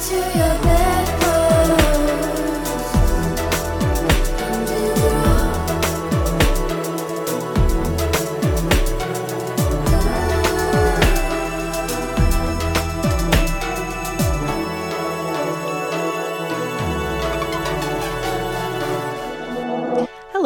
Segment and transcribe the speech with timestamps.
[0.00, 0.87] to your bedpost.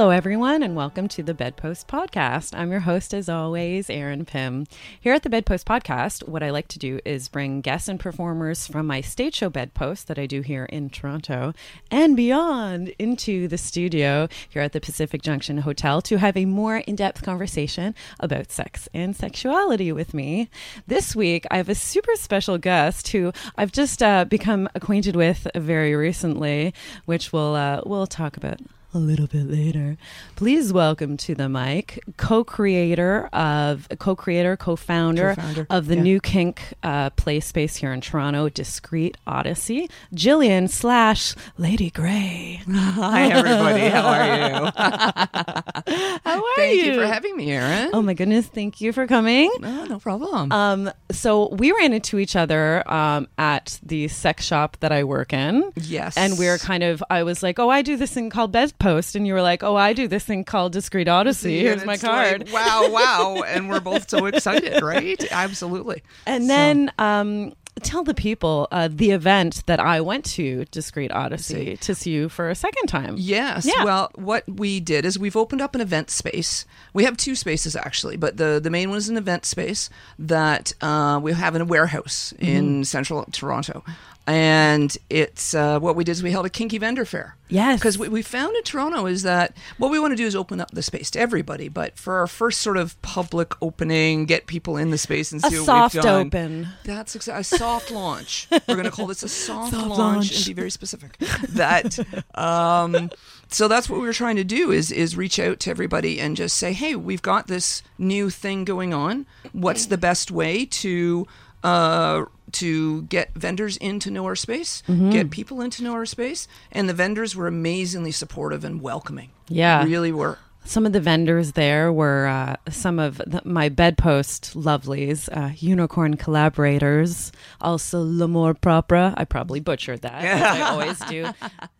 [0.02, 2.58] Hello, everyone, and welcome to the Bedpost Podcast.
[2.58, 4.66] I'm your host, as always, Erin Pym.
[5.00, 8.66] Here at the Bedpost Podcast, what I like to do is bring guests and performers
[8.66, 11.54] from my stage show Bedpost that I do here in Toronto
[11.88, 16.78] and beyond into the studio here at the Pacific Junction Hotel to have a more
[16.78, 20.50] in depth conversation about sex and sexuality with me.
[20.84, 25.46] This week, I have a super special guest who I've just uh, become acquainted with
[25.54, 26.74] very recently,
[27.04, 28.58] which we'll, uh, we'll talk about
[28.94, 29.96] a little bit later.
[30.36, 36.02] Please welcome to the mic co-creator of co-creator, co-founder, Co-founder, of the yeah.
[36.02, 42.60] new kink uh, play space here in Toronto, Discreet Odyssey, Jillian slash Lady Grey.
[42.70, 43.88] Hi, everybody.
[43.88, 44.72] How are you?
[46.24, 46.82] How are Thank you?
[46.82, 47.90] Thank you for having me, Erin.
[47.92, 48.46] Oh my goodness!
[48.46, 49.50] Thank you for coming.
[49.60, 50.52] no, no problem.
[50.52, 55.32] Um, so we ran into each other um, at the sex shop that I work
[55.32, 55.72] in.
[55.76, 56.16] Yes.
[56.16, 58.52] And we're kind of, I was like, oh, I do this thing called
[58.82, 59.16] Bedpost.
[59.16, 61.58] And you were like, oh, I do this thing called Discreet Odyssey.
[61.58, 62.44] And Here's my card.
[62.50, 63.42] like, wow, wow.
[63.46, 65.22] And we're both so excited, right?
[65.30, 66.02] Absolutely.
[66.26, 67.52] and So- then um,
[67.82, 72.28] tell the people uh, the event that I went to, Discreet Odyssey, to see you
[72.28, 73.14] for a second time.
[73.18, 73.66] Yes.
[73.66, 73.84] Yeah.
[73.84, 76.64] Well, what we did is we've opened up an event space.
[76.92, 80.72] We have two spaces actually, but the the main one is an event space that
[80.82, 82.44] uh, we have in a warehouse Mm-hmm.
[82.56, 83.84] in central Toronto.
[84.32, 87.36] And it's uh, what we did is we held a kinky vendor fair.
[87.50, 87.78] Yes.
[87.78, 90.58] Because what we found in Toronto is that what we want to do is open
[90.58, 91.68] up the space to everybody.
[91.68, 95.50] But for our first sort of public opening, get people in the space and A
[95.50, 96.26] see what soft we've done.
[96.28, 96.68] open.
[96.84, 98.48] That's exactly a soft launch.
[98.50, 100.36] We're going to call this a soft, Soft launch, launch.
[100.36, 101.18] and be very specific.
[101.50, 101.98] That
[102.34, 103.10] um,
[103.48, 106.38] so that's what we were trying to do is is reach out to everybody and
[106.38, 109.26] just say, hey, we've got this new thing going on.
[109.52, 111.26] What's the best way to
[111.64, 115.10] uh, to get vendors in to know our space, Mm-hmm.
[115.10, 119.30] get people in to know our space, and the vendors were amazingly supportive and welcoming.
[119.48, 119.84] Yeah.
[119.84, 120.38] really were.
[120.64, 126.16] Some of the vendors there were uh, some of the, my bedpost lovelies, uh, unicorn
[126.16, 129.12] collaborators, also L'Amour Propre.
[129.16, 131.26] I probably butchered that, as I always do.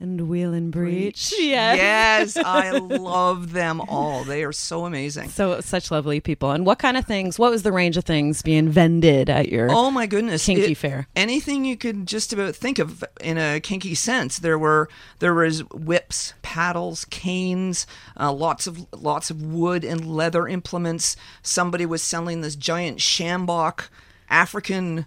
[0.00, 1.32] And Wheel and Breach.
[1.38, 1.74] Yeah.
[1.74, 4.24] Yes, I love them all.
[4.24, 5.28] They are so amazing.
[5.30, 6.50] So, such lovely people.
[6.50, 9.70] And what kind of things, what was the range of things being vended at your.
[9.70, 10.44] Oh my goodness!
[10.44, 11.06] Kinky fair.
[11.14, 14.38] Anything you could just about think of in a kinky sense.
[14.38, 14.88] There were
[15.20, 17.86] there was whips, paddles, canes,
[18.18, 21.16] uh, lots of lots of wood and leather implements.
[21.42, 23.88] Somebody was selling this giant shambok
[24.28, 25.06] African.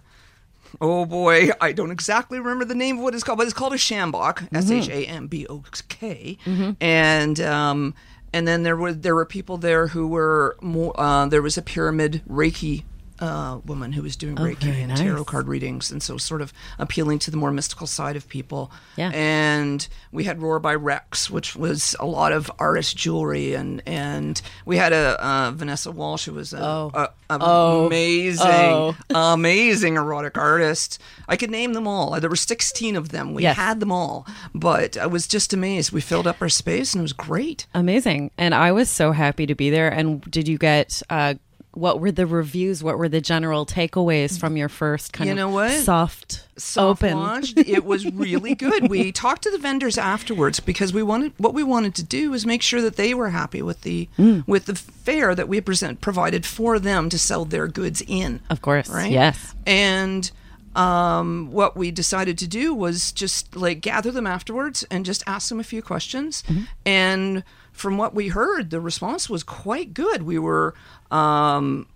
[0.80, 3.72] Oh boy, I don't exactly remember the name of what it's called, but it's called
[3.72, 6.36] a shambok, S H A M B O K,
[6.80, 7.94] and um,
[8.32, 10.92] and then there were there were people there who were more.
[11.00, 12.84] Uh, there was a pyramid Reiki
[13.20, 15.00] uh, woman who was doing Reiki very and nice.
[15.00, 18.70] tarot card readings, and so sort of appealing to the more mystical side of people.
[18.96, 19.10] Yeah.
[19.14, 24.40] And we had Roar by Rex, which was a lot of artist jewelry, and and
[24.64, 26.90] we had a uh, Vanessa Walsh, who was a, Oh.
[26.94, 27.86] a- a Oh.
[27.86, 28.94] amazing, Oh.
[29.10, 31.00] amazing erotic artist.
[31.28, 32.18] I could name them all.
[32.20, 33.34] There were 16 of them.
[33.34, 33.56] We Yes.
[33.56, 35.90] had them all, but I was just amazed.
[35.90, 37.66] We filled up our space, and it was great.
[37.74, 38.30] Amazing.
[38.38, 39.88] And I was so happy to be there.
[39.88, 41.02] And did you get.
[41.10, 41.34] Uh,
[41.76, 42.82] what were the reviews?
[42.82, 45.70] What were the general takeaways from your first kind You of know what?
[45.72, 47.18] soft, soft open?
[47.18, 47.58] launched.
[47.58, 48.88] It was really good.
[48.88, 52.46] We talked to the vendors afterwards because we wanted what we wanted to do was
[52.46, 54.44] make sure that they were happy with the Mm.
[54.46, 58.40] with the fair that we present provided for them to sell their goods in.
[58.50, 58.88] Of course.
[58.88, 59.12] Right?
[59.12, 59.54] Yes.
[59.66, 60.30] And
[60.74, 65.48] um, what we decided to do was just like gather them afterwards and just ask
[65.48, 66.42] them a few questions.
[66.48, 66.62] Mm-hmm.
[66.84, 67.44] And
[67.76, 70.22] from what we heard, the response was quite good.
[70.22, 70.74] We were.
[71.10, 71.86] Um,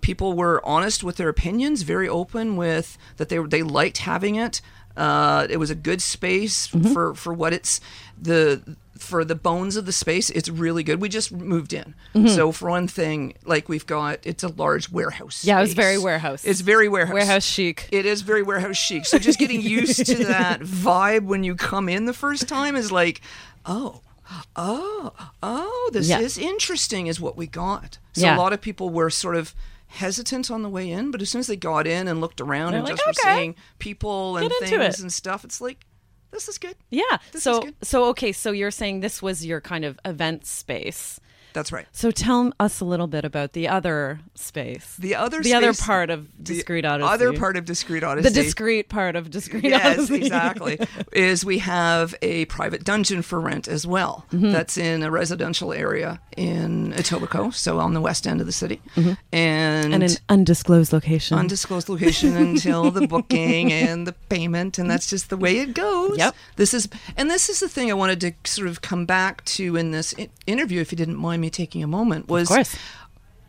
[0.00, 4.60] people were honest with their opinions, very open with that they they liked having it.
[4.96, 6.92] Uh, it was a good space Mm-hmm.
[6.92, 7.80] for for what it's
[8.20, 10.30] the for the bones of the space.
[10.30, 11.02] It's really good.
[11.02, 11.94] We just moved in,
[12.28, 15.40] so for one thing, like we've got it's a large warehouse.
[15.40, 15.48] Mm-hmm.
[15.48, 16.44] Yeah, it was very warehouse.
[16.46, 17.12] It's very warehouse.
[17.14, 17.88] Warehouse chic.
[17.92, 19.04] It is very warehouse chic.
[19.04, 22.90] So just getting used to that vibe when you come in the first time is
[22.90, 23.20] like,
[23.66, 24.00] oh,
[24.56, 25.12] oh,
[25.42, 26.20] oh, this Yeah.
[26.20, 27.98] is interesting, is what we got.
[28.12, 28.36] So Yeah.
[28.36, 29.54] a lot of people were sort of
[29.88, 32.72] hesitant on the way in, but as soon as they got in and looked around
[32.72, 35.84] They're and like, just were seeing people and things it." and stuff, it's like,
[36.32, 36.74] this is good.
[36.90, 37.02] Yeah.
[37.32, 37.74] This is so good.
[37.82, 41.20] so okay, so you're saying this was your kind of event space.
[41.56, 41.86] That's right.
[41.92, 44.94] So tell us a little bit about the other space.
[44.98, 47.08] The other the other part of the Discreet Odyssey.
[47.08, 48.30] Other part of Discreet the odyssey.
[48.34, 50.16] Discreet part of Discreet yes, odyssey.
[50.16, 50.78] exactly.
[51.12, 54.26] Is we have a private dungeon for rent as well.
[54.32, 54.52] Mm-hmm.
[54.52, 58.82] That's in a residential area in Etobicoke, so on the west end of the city,
[58.94, 59.92] and Mm-hmm.
[59.94, 61.38] and an undisclosed location.
[61.38, 66.18] undisclosed location until the booking and the payment, and that's just the way it goes.
[66.18, 66.34] Yep.
[66.56, 69.76] This is, and this is the thing I wanted to sort of come back to
[69.76, 70.14] in this
[70.46, 72.76] interview, if you didn't mind me taking a moment, was of course.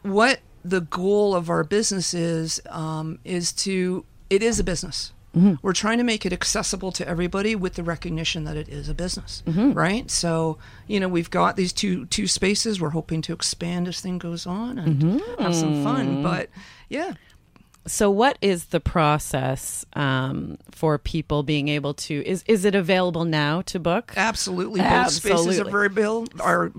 [0.04, 5.56] what the goal of our business is um, is to it is a business Mm-hmm.
[5.62, 8.94] we're trying to make it accessible to everybody with the recognition that it is a
[8.96, 9.74] business Mm-hmm.
[9.74, 10.58] right so
[10.88, 14.48] you know we've got these two two spaces we're hoping to expand as thing goes
[14.48, 15.44] on and Mm-hmm.
[15.44, 16.50] have some fun but
[16.90, 17.14] yeah
[17.86, 22.16] So, what is the process um, for people being able to?
[22.26, 24.14] Is is it available now to book?
[24.18, 26.72] absolutely both spaces are very bill are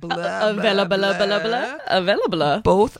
[0.00, 1.10] blah, blah, Available, blah.
[1.16, 2.60] available, available.
[2.62, 2.98] both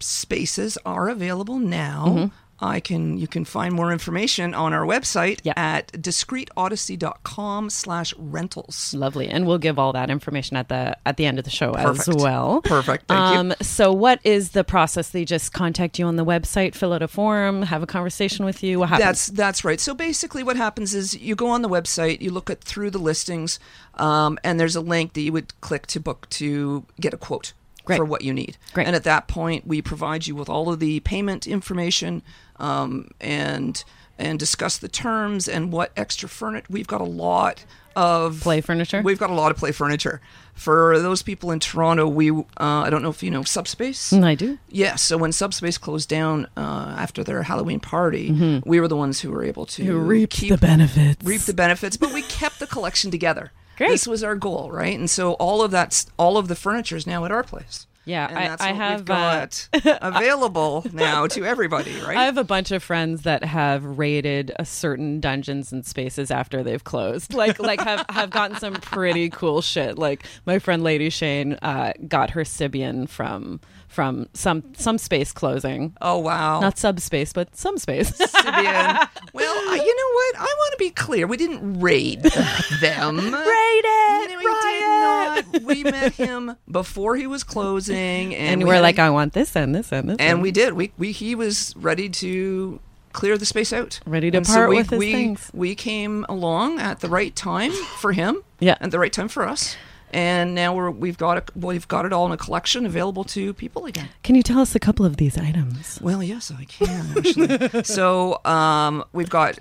[0.00, 2.04] spaces are available now.
[2.08, 2.26] Mm-hmm.
[2.60, 5.52] I can you can find more information on our website Yeah.
[5.56, 8.94] at discreetodyssey.com slash rentals.
[8.94, 11.72] Lovely, and we'll give all that information at the at the end of the show
[11.72, 12.08] Perfect.
[12.08, 12.60] as well.
[12.62, 13.06] Perfect.
[13.08, 13.40] Thank you.
[13.40, 15.10] um, So, what is the process?
[15.10, 18.62] They just contact you on the website, fill out a form, have a conversation with
[18.62, 18.80] you.
[18.80, 19.06] What happens?
[19.06, 19.80] That's that's right.
[19.80, 22.98] So basically, what happens is you go on the website, you look at through the
[22.98, 23.58] listings,
[23.94, 27.52] um, and there's a link that you would click to book to get a quote
[27.84, 27.96] Great.
[27.98, 28.56] for what you need.
[28.72, 28.86] Great.
[28.86, 32.22] And at that point, we provide you with all of the payment information
[32.58, 33.82] um, and
[34.18, 36.66] and discuss the terms and what extra furniture.
[36.68, 37.64] We've got a lot
[37.98, 39.02] of Play furniture?
[39.02, 40.20] We've got a lot of play furniture.
[40.54, 44.12] For those people in Toronto, we uh, I don't know if you know Subspace.
[44.12, 44.56] Mm, I do.
[44.68, 49.20] Yeah, so when Subspace closed down uh, after their Halloween party, we were the ones
[49.20, 51.24] who were able to reap keep benefits.
[51.24, 53.50] reap the benefits, but we kept the collection together.
[53.76, 53.90] Great.
[53.90, 54.96] This was our goal, right?
[54.96, 57.87] And so all of that, all of the furniture is now at our place.
[58.08, 59.68] Yeah, and I- that's I have, we've got
[60.00, 62.16] available now to everybody, right?
[62.16, 66.62] I have a bunch of friends that have raided a certain dungeons and spaces after
[66.62, 67.34] they've closed.
[67.34, 69.98] Like, like have, have gotten some pretty cool shit.
[69.98, 75.94] Like my friend Lady Shane uh, got her Sybian from from some some space closing,
[76.00, 78.12] oh wow, not subspace, but some space.
[78.18, 79.08] Sybian.
[79.32, 80.36] well, I- you know what?
[80.38, 81.26] I want to be clear.
[81.26, 82.22] We didn't raid
[82.80, 83.16] them.
[83.16, 85.62] Raided, We did not.
[85.62, 89.32] We met him before he was closing, and, And we we're like, a- I want
[89.32, 90.16] this and this and this.
[90.20, 90.74] and we did.
[90.74, 92.80] We we he was ready to
[93.12, 95.50] clear the space out, Ready to And part we, with his we, things.
[95.54, 98.76] We came along at the right time for him, Yeah.
[98.80, 99.76] And the right time for us,
[100.12, 101.50] and now we're we've got it.
[101.56, 104.08] We've got it all in a collection available to people again.
[104.22, 105.98] Can you tell us a couple of these items?
[106.00, 107.82] Well, yes, I can actually.
[107.84, 109.58] so um, we've got.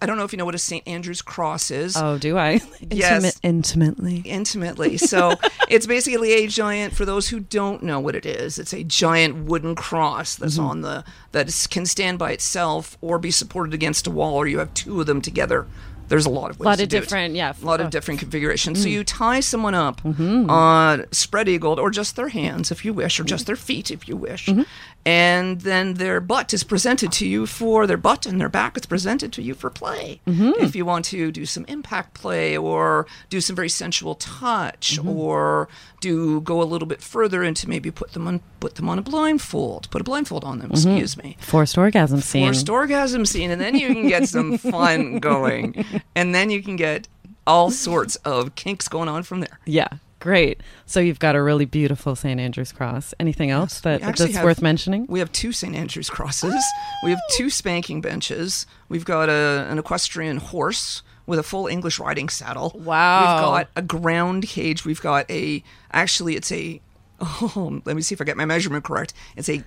[0.00, 0.86] I don't know if you know what a St.
[0.88, 1.96] Andrew's cross is.
[1.96, 2.60] Oh, do I?
[2.90, 3.38] Yes.
[3.42, 4.22] intimately.
[4.24, 4.96] intimately.
[4.96, 5.34] So
[5.68, 6.94] it's basically a giant.
[6.94, 10.64] For those who don't know what it is, it's a giant wooden cross that's Mm-hmm.
[10.66, 14.58] on the that can stand by itself or be supported against a wall, or you
[14.58, 15.66] have two of them together.
[16.08, 17.00] There's a lot of ways Lot to of do it.
[17.00, 17.84] different- yeah, a lot oh.
[17.84, 18.80] of different configurations.
[18.82, 18.92] So Mm.
[18.92, 20.48] you tie someone up Mm-hmm.
[20.50, 24.08] on spread eagled, or just their hands if you wish, or just their feet if
[24.08, 24.62] you wish, Mm-hmm.
[25.04, 28.86] and then their butt is presented to you for their butt and their back is
[28.86, 30.20] presented to you for play.
[30.26, 30.64] Mm-hmm.
[30.64, 35.08] If you want to do some impact play or do some very sensual touch Mm-hmm.
[35.08, 35.68] or
[36.00, 39.02] do go a little bit further into maybe put them on put them on a
[39.02, 40.90] blindfold, put a blindfold on them, Mm-hmm.
[40.96, 41.36] excuse me.
[41.40, 42.44] Forced orgasm scene.
[42.46, 45.84] Forced orgasm scene, and then you can get some fun going,
[46.14, 47.08] and then you can get
[47.46, 49.60] all sorts of kinks going on from there.
[49.64, 49.88] Yeah,
[50.20, 50.60] great.
[50.84, 52.40] So you've got a really beautiful St.
[52.40, 53.14] Andrew's cross.
[53.20, 55.06] Anything else that, that's have- worth mentioning?
[55.08, 55.74] We have two St.
[55.74, 56.62] Andrew's crosses.
[57.04, 58.66] We have two spanking benches.
[58.88, 62.72] We've got a, an equestrian horse with a full English riding saddle.
[62.74, 63.20] Wow.
[63.20, 64.84] We've got a ground cage.
[64.84, 65.62] We've got a,
[65.92, 66.80] actually, it's a,
[67.20, 69.12] oh, let me see if I get my measurement correct.
[69.36, 69.64] It's a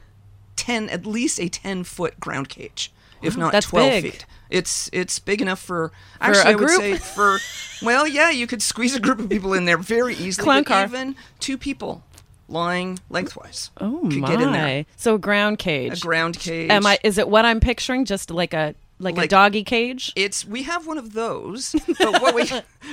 [0.55, 4.13] 10, at least a 10 foot ground cage, if not 12 big.
[4.13, 4.25] feet.
[4.49, 7.37] It's it's big enough for actually a I would say for
[7.83, 10.83] well yeah you could squeeze a group of people in there very easily Clown car.
[10.85, 12.03] even two people
[12.47, 14.27] lying lengthwise Oh could my!
[14.27, 15.97] get in there So a ground cage.
[15.99, 16.97] a ground cage Am I?
[17.03, 18.05] Is it what I'm picturing?
[18.05, 20.11] Just like a like, a doggy cage?
[20.17, 22.43] It's we have one of those, but what we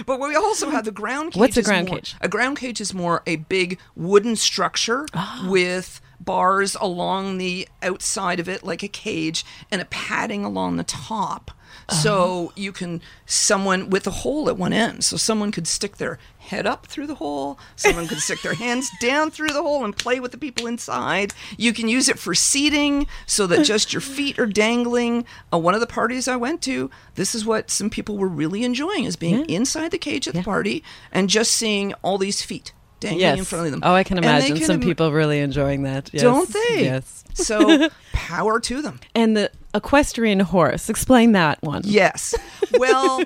[0.07, 1.41] but we also have the ground cage.
[1.41, 2.15] What's a ground more- cage?
[2.21, 5.45] A ground cage is more a big wooden structure Ah.
[5.49, 10.85] with bars along the outside of it like a cage and a padding along the
[10.85, 11.52] top.
[11.88, 15.04] So you can someone with a hole at one end.
[15.04, 17.59] So someone could stick their head up through the hole.
[17.76, 21.33] Someone could stick their hands down through the hole and play with the people inside.
[21.56, 25.25] You can use it for seating so that just your feet are dangling.
[25.52, 28.64] Uh, one of the parties I went to, this is what some people were really
[28.64, 32.73] enjoying is being inside the cage at the party and just seeing all these feet
[33.00, 33.38] dangling Yes.
[33.38, 33.81] in front of them.
[33.83, 36.11] Oh, I can imagine can some im- people really enjoying that.
[36.12, 36.23] Yes.
[36.23, 36.85] Don't they?
[36.85, 37.25] Yes.
[37.35, 39.00] So power to them.
[39.15, 40.88] And the equestrian horse.
[40.88, 41.83] Explain that one.
[41.85, 42.35] Yes.
[42.79, 43.23] Well,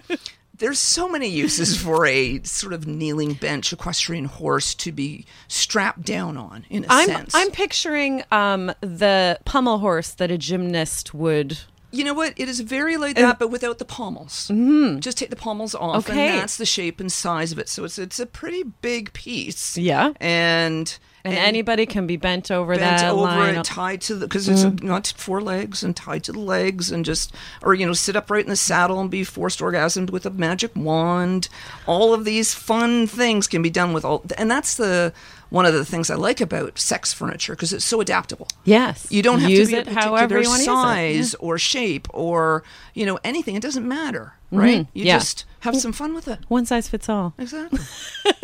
[0.58, 6.02] there's so many uses for a sort of kneeling bench equestrian horse to be strapped
[6.02, 7.34] down on, in a I'm sense.
[7.34, 11.58] I'm picturing um, the pommel horse that a gymnast would.
[11.92, 12.34] You know what?
[12.36, 14.48] It is very like that, but without the pommels.
[14.48, 15.00] Mm-hmm.
[15.00, 16.28] Just take the pommels off, Okay.
[16.28, 17.68] and that's the shape and size of it.
[17.68, 19.76] So it's it's a pretty big piece.
[19.76, 20.12] Yeah.
[20.20, 23.56] And And, anybody can be bent over bent that over line.
[23.56, 27.04] it, tied to the because it's not four legs and tied to the legs, and
[27.04, 30.30] just or you know sit upright in the saddle and be forced orgasmed with a
[30.30, 31.48] magic wand.
[31.86, 35.12] All of these fun things can be done with all, and that's the
[35.50, 38.48] one of the things I like about sex furniture because it's so adaptable.
[38.64, 39.06] yes.
[39.10, 41.40] You don't have use to be it a however particular size it.
[41.40, 42.62] or shape or
[42.94, 43.56] you know anything.
[43.56, 44.86] It doesn't matter, right?
[44.92, 45.18] You Yeah.
[45.18, 46.38] just have some fun with it.
[46.48, 47.34] One size fits all.
[47.38, 47.78] Exactly.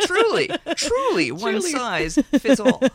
[0.01, 1.71] truly, truly, one Truly.
[1.71, 2.81] size fits all.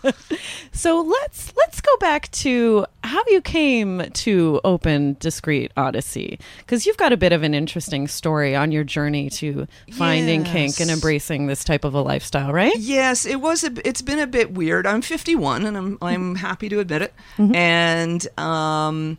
[0.74, 6.96] So let's let's go back to how you came to open Discreet Odyssey because you've
[6.96, 11.46] got a bit of an interesting story on your journey to finding kink and embracing
[11.46, 12.72] this type of a lifestyle, right?
[12.78, 13.64] Yes, it was.
[13.64, 14.86] A, it's been a bit weird.
[14.86, 17.14] I'm 51, and I'm I'm happy to admit it.
[17.36, 17.54] Mm-hmm.
[17.54, 19.18] And um,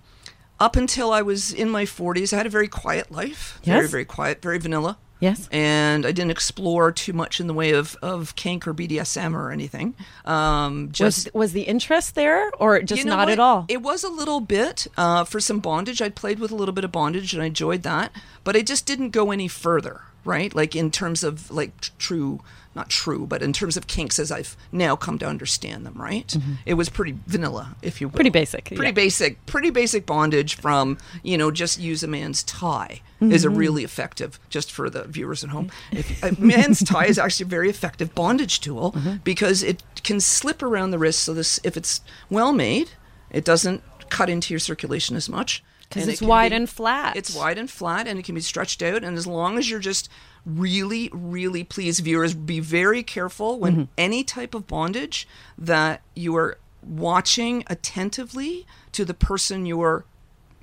[0.63, 3.59] up until I was in my 40s, I had a very quiet life.
[3.63, 3.91] Very Yes.
[3.91, 4.97] very quiet, very vanilla.
[5.19, 5.47] Yes.
[5.51, 9.51] And I didn't explore too much in the way of, of kink or BDSM or
[9.51, 9.95] anything.
[10.25, 13.31] Um, just Was was the interest there or just You know not what?
[13.33, 13.65] at all?
[13.69, 16.01] It was a little bit uh, for some bondage.
[16.01, 18.11] I'd played with a little bit of bondage and I enjoyed that,
[18.43, 20.53] but I just didn't go any further, right?
[20.53, 22.41] Like in terms of like tr- true,
[22.75, 26.35] not true, but in terms of kinks as I've now come to understand them, right?
[26.65, 28.11] It was pretty vanilla, if you will.
[28.11, 28.15] Mm-hmm.
[28.17, 28.91] Pretty basic, Pretty yeah.
[28.91, 29.45] basic.
[29.45, 33.57] Pretty basic bondage from you know just use a man's tie is a Mm-hmm.
[33.57, 34.39] really effective.
[34.49, 38.13] Just for the viewers at home, if, a man's tie is actually a very effective
[38.15, 39.17] bondage tool Mm-hmm.
[39.23, 41.19] because it can slip around the wrist.
[41.23, 42.89] So this, if it's well made,
[43.31, 47.15] it doesn't cut into your circulation as much 'Cause it's it wide be- and flat.
[47.15, 49.03] It's wide and flat, and it can be stretched out.
[49.03, 50.09] And as long as you're just
[50.45, 53.83] really, really, please, viewers, be very careful when Mm-hmm.
[53.97, 60.05] any type of bondage that you are watching attentively to the person you're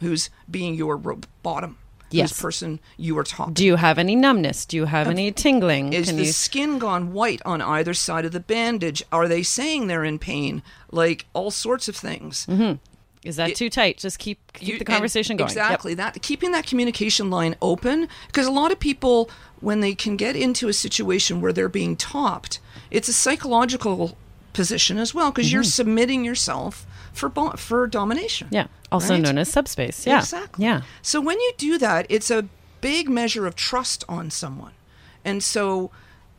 [0.01, 1.77] who's being your ro- bottom.
[2.13, 2.39] Yes.
[2.41, 4.67] Person you are talking Do you have any numbness?
[4.67, 5.93] Do you have any tingling?
[5.93, 9.01] is Can the you skin gone white on either side of the bandage?
[9.13, 10.63] Are they saying they're in pain?
[10.91, 12.47] Like all sorts of things.
[13.25, 13.99] Is that too tight?
[13.99, 15.49] Just keep keep You- the conversation going.
[15.51, 15.57] Yep.
[15.57, 20.17] Exactly that keeping that communication line open because a lot of people when they can
[20.17, 22.61] get into a situation where they're being topped,
[22.91, 24.17] it's a psychological
[24.53, 28.47] position as well because you're submitting yourself for bo- for domination.
[28.47, 28.55] Mm-hmm.
[28.57, 28.67] Yeah.
[28.91, 29.23] Also right?
[29.23, 30.07] known as subspace.
[30.07, 30.21] Yeah.
[30.21, 30.65] Exactly.
[30.65, 30.83] Yeah.
[31.03, 32.49] So when you do that, it's a
[32.81, 34.73] big measure of trust on someone.
[35.25, 35.91] And so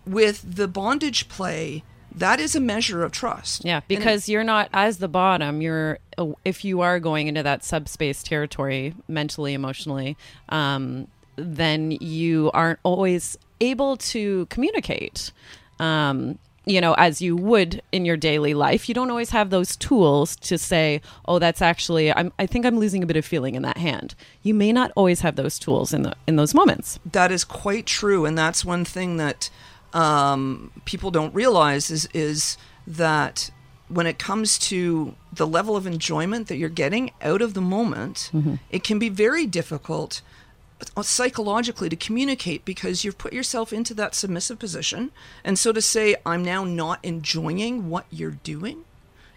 [0.06, 1.84] with the bondage play,
[2.16, 3.64] that is a measure of trust.
[3.66, 5.62] Yeah, And it- because you're not as the bottom.
[5.62, 10.18] You're uh, if you are going into that subspace territory mentally, emotionally,
[10.50, 15.32] um, then you aren't always able to communicate.
[15.80, 19.76] Um, you know, as you would in your daily life, you don't always have those
[19.76, 22.32] tools to say, "Oh, that's actually I'm.
[22.38, 24.14] I think I'm losing a bit of feeling in that hand."
[24.44, 27.00] You may not always have those tools in the in those moments.
[27.12, 29.50] that is quite true, and that's one thing that
[29.94, 32.58] um, people don't realize is is
[32.88, 33.52] that
[33.88, 38.32] when it comes to the level of enjoyment that you're getting out of the moment,
[38.70, 40.22] it can be very difficult
[40.96, 45.12] uh, psychologically to communicate because you've put yourself into that submissive position,
[45.44, 48.86] and so to say, "I'm now not enjoying what you're doing."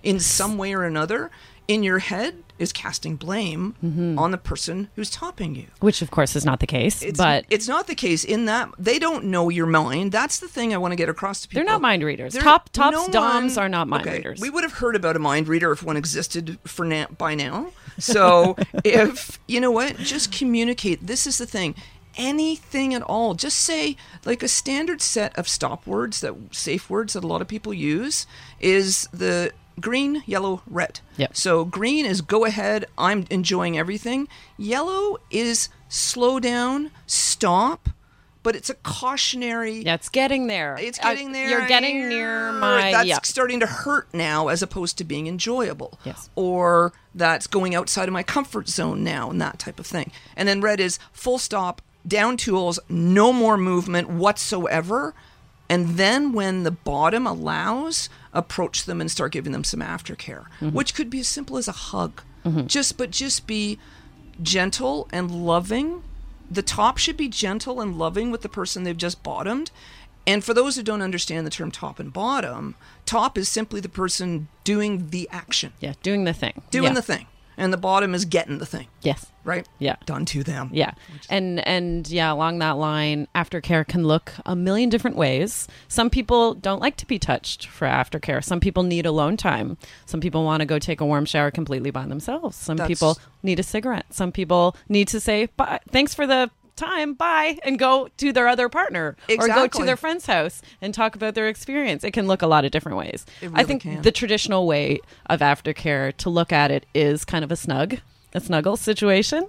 [0.05, 1.31] In some way or another
[1.67, 4.19] in your head is casting blame mm-hmm.
[4.19, 5.67] on the person who's topping you.
[5.81, 7.03] Which, of course, is not the case.
[7.03, 10.13] It's, but it's not the case in that they don't know your mind.
[10.13, 11.65] That's the thing I want to get across to people.
[11.65, 12.35] They're not mind readers.
[12.35, 14.41] They're- Top- tops, no doms one- are not mind okay, readers.
[14.41, 17.73] We would have heard about a mind reader if one existed for now, by now.
[17.97, 21.07] So if you know what, just communicate.
[21.07, 21.77] This is the thing.
[22.17, 23.35] Anything at all.
[23.35, 27.41] Just say like a standard set of stop words that safe words that a lot
[27.41, 28.27] of people use
[28.59, 31.01] is the green, yellow, red.
[31.17, 31.37] Yep.
[31.37, 34.29] So green is go ahead, I'm enjoying everything.
[34.57, 37.89] Yellow is slow down, stop,
[38.43, 39.83] but it's a cautionary.
[39.85, 40.77] Yeah, it's getting there.
[40.79, 41.49] It's Uh, getting there.
[41.49, 42.93] You're getting near my.
[42.93, 43.19] That's yeah.
[43.23, 45.99] starting to hurt now, as opposed to being enjoyable.
[46.05, 46.29] Yes.
[46.35, 50.13] Or that's going outside of my comfort zone now, and that type of thing.
[50.37, 55.15] And then red is full stop, down tools, no more movement whatsoever.
[55.71, 60.71] And then when the bottom allows, approach them and start giving them some aftercare, Mm-hmm.
[60.71, 62.23] which could be as simple as a hug.
[62.67, 63.79] Just but just be
[64.43, 66.03] gentle and loving.
[66.51, 69.71] The top should be gentle and loving with the person they've just bottomed.
[70.27, 72.75] And for those who don't understand the term top and bottom,
[73.07, 76.63] top is simply the person doing the action, yeah, doing the thing.
[76.71, 76.93] doing Yeah.
[76.95, 77.27] the thing.
[77.57, 79.27] And the bottom is getting the thing, Yes.
[79.45, 79.67] right?
[79.79, 79.97] Yeah.
[80.07, 80.71] Done to them.
[80.73, 80.93] Yeah.
[81.31, 85.69] And and yeah, along that line, aftercare can look a million different ways.
[85.89, 88.43] Some people don't like to be touched for aftercare.
[88.43, 89.77] Some people need alone time.
[90.07, 92.57] Some people want to go take a warm shower completely by themselves.
[92.57, 94.07] Some That's- people need a cigarette.
[94.11, 98.49] Some people need to say, "Bye, thanks for the time, bye," and go to their
[98.49, 102.05] other partner or go to their friend's house and talk about their experience.
[102.05, 103.25] It can look a lot of different ways.
[103.41, 104.03] It I think can.
[104.03, 107.99] the traditional way of aftercare to look at it is kind of a snug,
[108.33, 109.49] a snuggle situation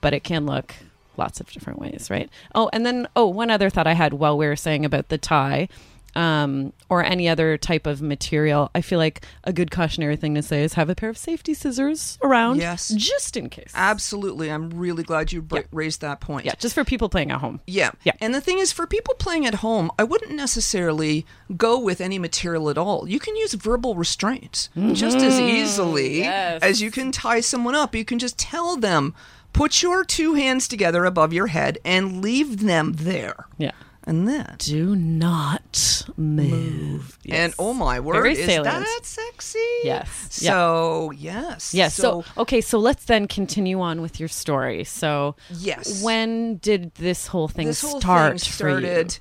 [0.00, 0.74] but it can look
[1.16, 2.28] lots of different ways, right?
[2.54, 5.18] Oh, and then oh, one other thought I had while we were saying about the
[5.18, 5.68] tie,
[6.16, 8.70] um, or any other type of material.
[8.74, 11.54] I feel like a good cautionary thing to say is have a pair of safety
[11.54, 12.88] scissors around, Yes.
[12.88, 13.70] just in case.
[13.74, 14.50] Absolutely.
[14.50, 15.62] I'm really glad you br- Yeah.
[15.72, 16.46] raised that point.
[16.46, 17.60] yeah, just for people playing at home.
[17.66, 17.90] Yeah.
[18.04, 18.12] Yeah.
[18.20, 22.18] And the thing is, for people playing at home, I wouldn't necessarily go with any
[22.18, 23.08] material at all.
[23.08, 26.62] You can use verbal restraints just as easily Yes.
[26.62, 27.94] as you can tie someone up.
[27.94, 29.14] You can just tell them,
[29.52, 33.46] put your two hands together above your head and leave them there.
[33.58, 33.72] Yeah.
[34.06, 34.54] And then.
[34.58, 37.18] Do not move.
[37.28, 38.64] And oh my word, Very is salient.
[38.86, 39.58] that sexy?
[39.82, 40.28] Yes.
[40.30, 41.74] So, yes.
[41.74, 41.94] Yes.
[41.94, 42.60] So, okay.
[42.60, 44.84] So let's then continue on with your story.
[44.84, 46.02] So Yes.
[46.02, 48.86] when did this whole thing this whole start thing for you?
[48.86, 49.18] started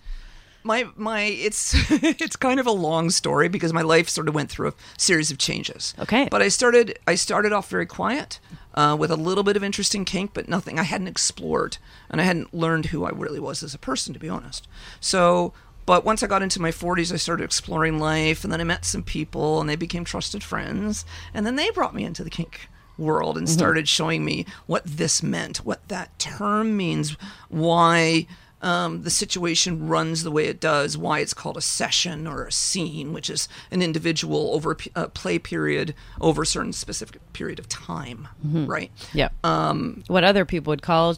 [0.63, 4.49] my my it's it's kind of a long story because my life sort of went
[4.49, 6.27] through a series of changes Okay.
[6.31, 8.39] but i started i started off very quiet
[8.75, 11.77] uh, with a little bit of interest in kink but nothing i hadn't explored
[12.09, 14.67] and i hadn't learned who i really was as a person to be honest.
[14.99, 15.53] So
[15.85, 18.85] but once i got into my 40s i started exploring life and then i met
[18.85, 22.67] some people and they became trusted friends and then they brought me into the kink
[22.97, 27.17] world and started showing me what this meant what that term means
[27.49, 28.25] why
[28.65, 32.51] um, the situation runs the way it does, why it's called a session or a
[32.51, 37.21] scene, which is an individual over a p- a play period over a certain specific
[37.33, 38.91] period of time, right?
[39.13, 39.29] Yeah.
[39.43, 41.15] Um, what other people would call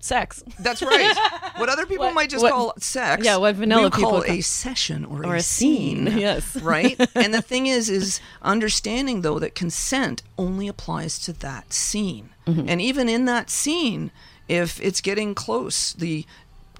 [0.00, 0.42] sex.
[0.58, 1.16] That's right.
[1.56, 4.22] what other people What- might just what- call sex, yeah, what vanilla we call people
[4.22, 6.56] call- a session or, Or a, a scene, yes.
[6.56, 6.98] right.
[7.14, 12.68] And the thing is, is understanding though that consent only applies to that scene, Mm-hmm.
[12.68, 14.10] and even in that scene,
[14.48, 16.26] if it's getting close, the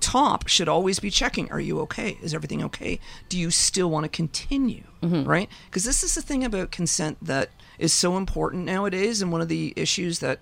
[0.03, 2.19] top should always be checking are you okay?
[2.21, 2.99] Is everything okay?
[3.29, 4.85] Do you still want to continue?
[5.03, 5.29] Mm-hmm.
[5.29, 5.49] right?
[5.67, 9.49] Because this is the thing about consent that is so important nowadays and one of
[9.49, 10.41] the issues that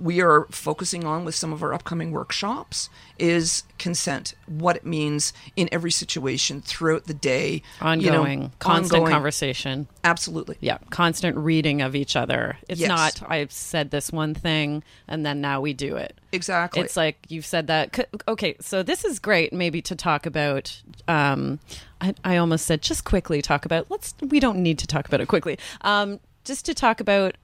[0.00, 5.32] we are focusing on with some of our upcoming workshops is consent what it means
[5.56, 9.12] in every situation throughout the day you know, Ongoing, constant ongoing.
[9.12, 9.86] conversation.
[10.04, 12.56] absolutely Yeah, constant reading of each other.
[12.68, 12.88] It's Yes.
[12.88, 16.18] not I've said this one thing and then now we do it.
[16.32, 18.08] exactly It's like you've said that.
[18.26, 19.52] Okay, so this is great.
[19.52, 20.80] Maybe to talk about.
[21.08, 21.58] Um,
[22.00, 23.90] I, I almost said just quickly talk about.
[23.90, 24.14] Let's.
[24.22, 25.58] We don't need to talk about it quickly.
[25.82, 27.36] Um, just to talk about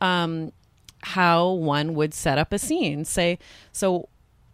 [0.00, 0.52] um,
[1.02, 3.04] how one would set up a scene.
[3.04, 3.38] Say
[3.72, 4.08] so.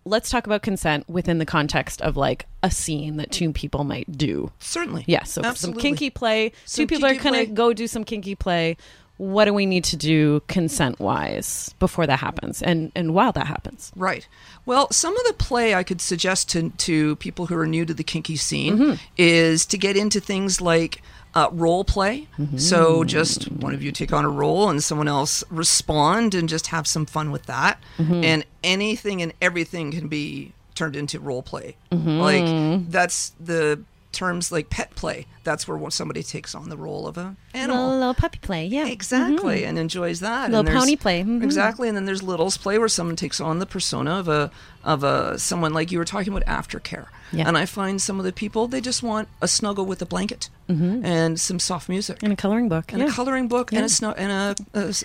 [0.06, 4.18] Let's talk about consent within the context of like a scene that two people might
[4.18, 4.52] do.
[4.58, 5.80] certainly Yeah, so Absolutely.
[5.80, 6.52] some kinky play.
[6.66, 8.76] Some two people are going to go do some kinky play.
[9.16, 13.46] What do we need to do consent wise before that happens and and while that
[13.46, 13.92] happens?
[13.96, 14.28] Right.
[14.66, 17.94] Well, some of the play I could suggest to, to people who are new to
[17.94, 18.94] the kinky scene Mm-hmm.
[19.16, 21.00] is to get into things like
[21.34, 22.28] uh, role play.
[22.38, 22.58] Mm-hmm.
[22.58, 26.68] So just one of you take on a role and someone else respond and just
[26.68, 27.80] have some fun with that.
[27.98, 28.24] Mm-hmm.
[28.24, 31.76] And anything and everything can be turned into role play.
[31.90, 32.18] Mm-hmm.
[32.18, 33.82] Like that's the
[34.14, 35.26] terms like pet play.
[35.42, 37.84] That's where somebody takes on the role of a animal.
[37.84, 38.86] Little, little puppy play, yeah.
[38.86, 40.50] Exactly, and enjoys that.
[40.50, 41.42] Little pony play, mhm.
[41.42, 44.50] Exactly, and then there's littles play where someone takes on the persona of a
[44.82, 47.06] of a someone like you were talking about aftercare.
[47.32, 47.48] Yeah.
[47.48, 50.48] And I find some of the people they just want a snuggle with a blanket
[50.68, 53.08] and some soft music and a coloring book, and Mm-hmm.
[53.08, 53.12] yeah.
[53.12, 54.54] a coloring book and a snu- and a,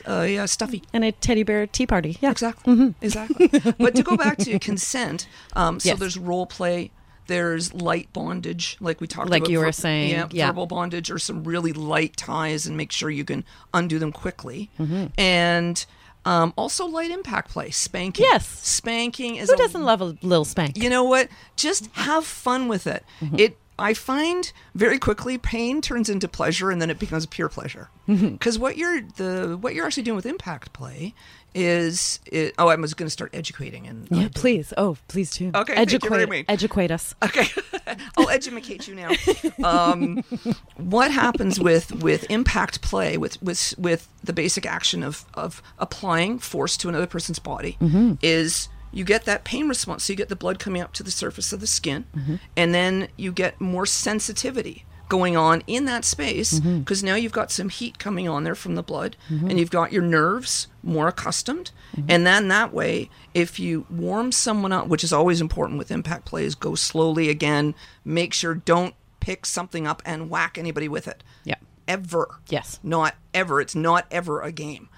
[0.07, 0.83] a, a, a stuffy.
[0.93, 2.17] and a teddy bear tea party.
[2.21, 2.93] Yeah, Exactly.
[3.01, 3.49] Exactly.
[3.77, 5.99] but to go back to consent, um, so Yes.
[5.99, 6.91] there's role play.
[7.29, 9.47] There's light bondage, like we talked Like about.
[9.47, 10.47] Like you were ver- saying, yeah, yeah.
[10.47, 14.69] verbal bondage or some really light ties, and make sure you can undo them quickly.
[14.79, 15.05] Mm-hmm.
[15.17, 15.85] And
[16.25, 18.25] Um, also, light impact play, spanking.
[18.29, 18.45] Yes.
[18.45, 20.77] spanking is Who doesn't love a little spank?
[20.77, 21.29] you know what?
[21.55, 23.05] Just have fun with it.
[23.21, 23.39] Mm-hmm.
[23.39, 27.89] It I find very quickly pain turns into pleasure and then it becomes pure pleasure.
[28.07, 28.29] Mm-hmm.
[28.29, 31.13] Because what you're the what you're actually doing with impact play
[31.55, 34.71] is it, oh I was going to start educating and yeah, please.
[34.77, 35.49] Oh, please do.
[35.55, 36.45] Okay, educate, much.
[36.47, 37.15] educate us.
[37.23, 37.47] Okay,
[38.17, 39.09] I'll educate you now.
[39.63, 40.23] Um,
[40.77, 46.37] what happens with with impact play with with with the basic action of of applying
[46.39, 48.13] force to another person's body Mm-hmm.
[48.21, 50.03] is you get that pain response.
[50.03, 52.35] So you get the blood coming up to the surface of the skin, Mm-hmm.
[52.57, 56.79] and then you get more sensitivity going on in that space Mm-hmm.
[56.79, 59.91] because now you've got some heat coming on there from the blood and you've got
[59.91, 62.11] your nerves more accustomed Mm-hmm.
[62.11, 66.25] and then that way if you warm someone up which is always important with impact
[66.25, 67.73] plays go slowly again
[68.05, 71.55] make sure don't pick something up and whack anybody with it Yeah.
[71.87, 72.79] ever Yes.
[72.83, 74.89] not ever it's not ever a game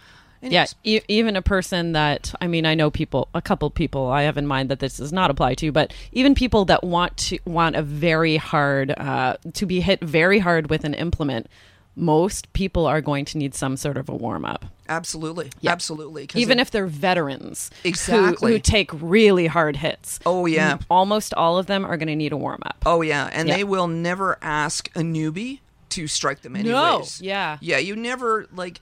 [0.42, 4.24] Yeah, e- even a person that I mean, I know people, a couple people I
[4.24, 7.40] have in mind that this does not apply to, but even people that want to
[7.46, 11.48] want a very hard uh, to be hit very hard with an implement.
[11.96, 16.28] Most people are going to need some sort of a warm up, absolutely absolutely.
[16.36, 18.54] even it- if they're veterans who- Exactly.
[18.54, 20.18] who, take really hard hits.
[20.26, 20.78] Oh, yeah.
[20.90, 22.78] almost all of them are going to need a warm up.
[22.86, 23.58] Oh yeah, and Yeah.
[23.58, 27.20] they will never ask a newbie to strike them anyways.
[27.22, 27.58] yeah.
[27.60, 28.80] Yeah, you never like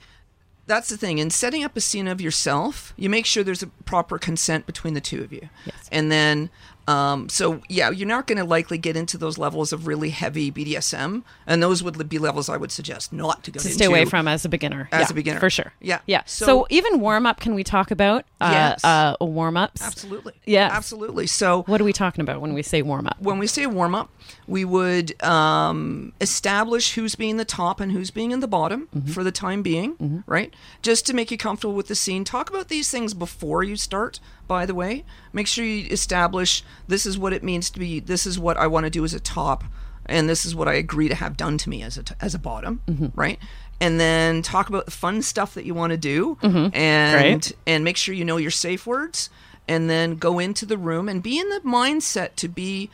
[0.69, 1.17] that's the thing.
[1.17, 4.93] In setting up a scene of yourself, you make sure there's a proper consent between
[4.93, 5.49] the two of you.
[5.65, 5.89] Yes.
[5.91, 6.49] And then
[6.87, 10.51] um, so yeah, you're not going to likely get into those levels of really heavy
[10.51, 13.75] BDSM, and those would be levels I would suggest not to go to into.
[13.75, 14.89] stay away from as a beginner.
[14.91, 15.39] As Yeah, a beginner.
[15.39, 15.71] for sure.
[15.81, 15.99] Yeah.
[16.07, 16.23] yeah.
[16.25, 18.83] So, So- even warm up, can we talk about uh, Yes.
[18.83, 19.83] uh, warm ups?
[19.83, 20.33] Absolutely.
[20.47, 21.27] Yeah, Absolutely.
[21.27, 23.17] So What are we talking about when we say warm up?
[23.19, 24.09] when we say warm up,
[24.49, 29.11] we would um, establish who's being the top and who's being in the bottom Mm-hmm.
[29.11, 30.53] for the time being, right?
[30.81, 32.23] Just to make you comfortable with the scene.
[32.23, 35.05] Talk about these things before you start, by the way.
[35.31, 38.67] Make sure you establish this is what it means to be, this is what I
[38.67, 39.63] want to do as a top,
[40.07, 42.33] and this is what I agree to have done to me as a, t- as
[42.33, 43.07] a bottom, Mm-hmm.
[43.13, 43.37] right?
[43.81, 46.75] And then talk about the fun stuff that you want to do, Mm-hmm.
[46.75, 47.53] and Great.
[47.67, 49.29] and make sure you know your safe words
[49.67, 52.89] and then go into the room and be in the mindset to be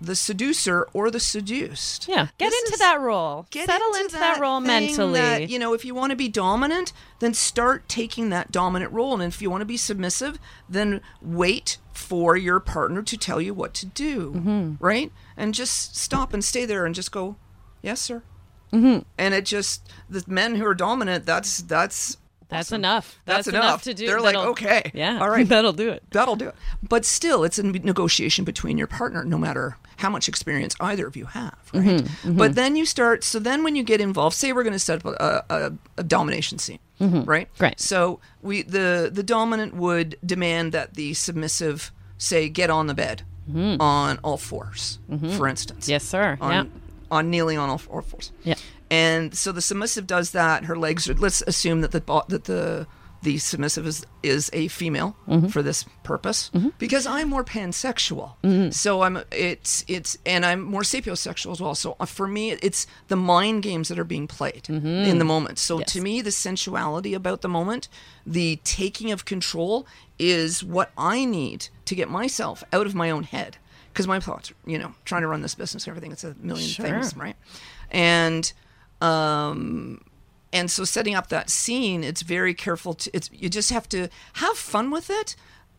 [0.00, 2.06] the seducer or the seduced.
[2.08, 3.46] Yeah, get This into is- that role.
[3.50, 5.20] Get Settle into, that, role mentally.
[5.20, 9.14] that, you know, if you want to be dominant, then start taking that dominant role.
[9.14, 13.52] And if you want to be submissive, then wait for your partner to tell you
[13.54, 14.74] what to do, Mm-hmm.
[14.78, 15.10] right?
[15.36, 17.36] And just stop and stay there and just go,
[17.82, 18.22] yes, sir.
[18.72, 18.98] Mm-hmm.
[19.16, 21.24] And it just the men who are dominant.
[21.24, 22.17] That's that's
[22.48, 22.80] That's awesome.
[22.80, 23.18] enough.
[23.24, 23.64] That's, That's enough.
[23.64, 26.02] enough to do- They're like, okay, yeah, all right, that'll do it.
[26.10, 26.54] That'll do it.
[26.82, 31.16] But still, it's a negotiation between your partner, no matter how much experience either of
[31.16, 31.84] you have, right?
[31.84, 33.24] Mm-hmm, But then you start.
[33.24, 36.04] So then, when you get involved, say we're going to set up a, a, a
[36.04, 37.52] domination scene, right?
[37.52, 37.62] Mm-hmm.
[37.62, 37.78] Right.
[37.80, 43.22] So we the the dominant would demand that the submissive say get on the bed
[43.54, 44.98] on all 4s
[45.36, 45.84] for instance.
[45.86, 45.90] Mm-hmm.
[45.92, 46.36] Yes, sir.
[46.40, 46.64] On, yeah.
[47.10, 48.30] on kneeling on all, all fours.
[48.44, 48.54] Yeah.
[48.90, 50.64] And so the submissive does that.
[50.64, 51.14] Her legs are.
[51.14, 52.86] Let's assume that the that the
[53.20, 55.48] the submissive is is a female Mm-hmm.
[55.48, 58.34] for this purpose because I'm more pansexual.
[58.44, 58.70] Mm-hmm.
[58.70, 61.74] So I'm it's it's and I'm more sapiosexual as well.
[61.74, 65.58] So uh, for me, it's the mind games that are being played in the moment.
[65.58, 65.80] So Mm-hmm.
[65.80, 65.92] Yes.
[65.94, 67.88] to me, the sensuality about the moment,
[68.24, 69.86] the taking of control,
[70.18, 73.58] is what I need to get myself out of my own head
[73.92, 76.86] because my thoughts, you know, trying to run this business, everything, it's a million Sure.
[76.86, 77.36] things, right?
[77.90, 78.52] And
[79.00, 80.00] um
[80.52, 84.08] and so setting up that scene it's very careful to it's you just have to
[84.34, 85.36] have fun with it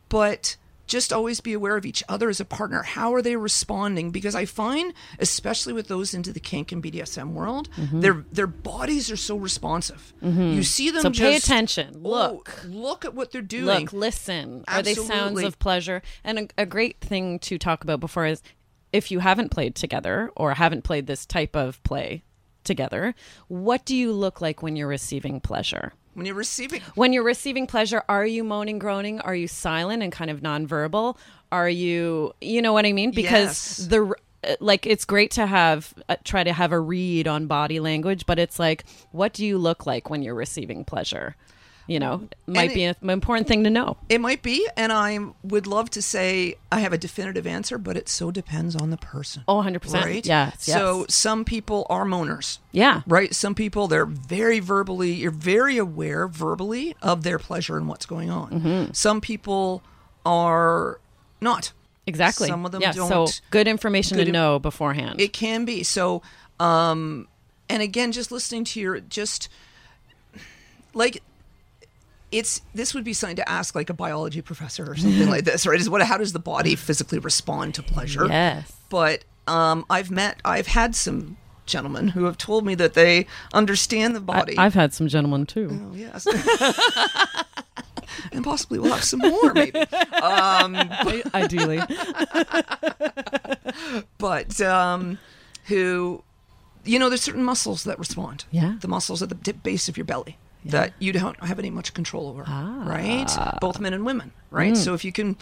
[0.09, 0.55] but
[0.87, 4.33] just always be aware of each other as a partner how are they responding because
[4.33, 9.17] i find especially with those into the kink and bdsm world their their bodies are
[9.17, 12.01] so responsive you see them So pay just- attention.
[12.03, 12.63] oh, Look.
[12.67, 14.63] look at what they're doing Look, listen.
[14.67, 16.01] Are they sounds of pleasure?
[16.23, 18.41] And a, a great thing to talk about before is
[18.91, 22.23] if you haven't played together or haven't played this type of play
[22.69, 23.15] together,
[23.47, 25.91] what do you look like when you're receiving pleasure?
[26.15, 29.21] when you're receiving When you're receiving pleasure, are you moaning, groaning?
[29.21, 31.15] Are you silent and kind of nonverbal?
[31.51, 33.11] Are you, you know what I mean?
[33.11, 33.87] Because Yes.
[33.87, 34.01] the
[34.41, 38.25] uh, like it's great to have uh, try to have a read on body language,
[38.25, 41.35] but it's like what do you look like when you're receiving pleasure?
[41.89, 43.97] You know, might it- be an important thing to know.
[44.09, 47.97] It might be, and I would love to say I have a definitive answer, but
[47.97, 49.43] it so depends on the person.
[49.47, 50.05] Oh, 100%.
[50.05, 50.23] Right?
[50.23, 52.59] Yes, So some people are moaners.
[52.71, 53.01] Yeah.
[53.07, 53.33] Right?
[53.33, 58.29] Some people, they're very verbally, you're very aware verbally of their pleasure and what's going
[58.29, 58.51] on.
[58.51, 58.91] Mm-hmm.
[58.93, 59.81] Some people
[60.27, 60.99] are
[61.41, 61.71] not.
[62.05, 62.49] Exactly.
[62.49, 63.09] Some of them yeah, don't.
[63.27, 65.19] So good information good to in- know beforehand.
[65.19, 65.81] It can be.
[65.81, 66.21] So,
[66.59, 67.27] um,
[67.67, 69.49] and again, just listening to your, just
[70.93, 71.23] like,
[72.31, 75.65] it's this would be something to ask like a biology professor or something like this,
[75.65, 75.79] right?
[75.79, 78.27] Is what how does the body physically respond to pleasure?
[78.27, 78.71] Yes.
[78.89, 84.15] But um, I've met, I've had some gentlemen who have told me that they understand
[84.15, 84.57] the body.
[84.57, 85.69] I've had some gentlemen too.
[85.71, 86.27] Oh, yes.
[88.31, 89.79] and possibly we'll have some more, maybe.
[90.21, 90.75] Um,
[91.33, 91.79] Ideally.
[94.17, 95.19] but um,
[95.65, 96.23] who,
[96.83, 98.45] you know, there's certain muscles that respond.
[98.51, 98.75] Yeah.
[98.81, 102.27] The muscles at the base of your belly that you don't have any much control
[102.27, 102.83] over, Ah.
[102.85, 103.29] right?
[103.61, 104.75] Both men and women, right?
[104.75, 105.37] So if you can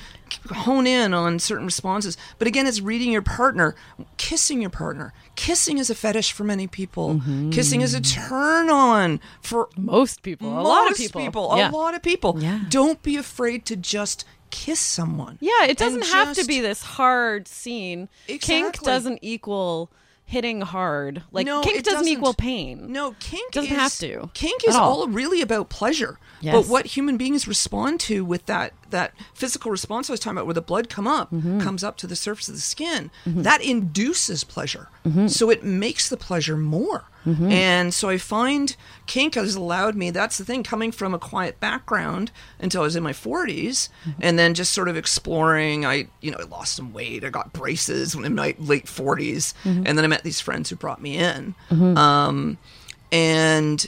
[0.52, 3.76] hone in on certain responses, but again, it's reading your partner,
[4.18, 5.14] kissing your partner.
[5.36, 7.22] Kissing is a fetish for many people.
[7.52, 10.50] Kissing is a turn on for Most people.
[10.50, 11.52] A lot of most people.
[11.54, 11.70] A Yeah.
[11.70, 12.38] lot of people.
[12.40, 12.60] Yeah.
[12.70, 15.38] Don't be afraid to just kiss someone.
[15.42, 18.08] Yeah, it doesn't have to be this hard scene.
[18.28, 19.90] Kink doesn't equal
[20.30, 21.24] hitting hard.
[21.32, 22.12] Like No, kink it doesn't, doesn't.
[22.14, 22.92] equal pain.
[22.92, 25.02] No, kink Doesn't is, have to, Kink is all.
[25.04, 25.08] all.
[25.08, 26.20] really about pleasure.
[26.42, 26.54] Yes.
[26.54, 30.46] But what human beings respond to with that that physical response I was talking about,
[30.46, 31.60] where the blood come up, Mm-hmm.
[31.62, 34.90] comes up to the surface of the skin, that induces pleasure.
[35.06, 35.28] Mm-hmm.
[35.28, 37.06] So it makes the pleasure more.
[37.52, 40.12] And so I find kink has allowed me.
[40.12, 44.12] That's the thing, coming from a quiet background until I was in my 40s, Mm-hmm.
[44.22, 45.86] and then just sort of exploring.
[45.86, 47.24] I, you know, I lost some weight.
[47.24, 49.84] I got braces when in my late 40s, Mm-hmm.
[49.86, 51.54] and then I met these friends who brought me in.
[51.70, 52.58] Um,
[53.12, 53.86] and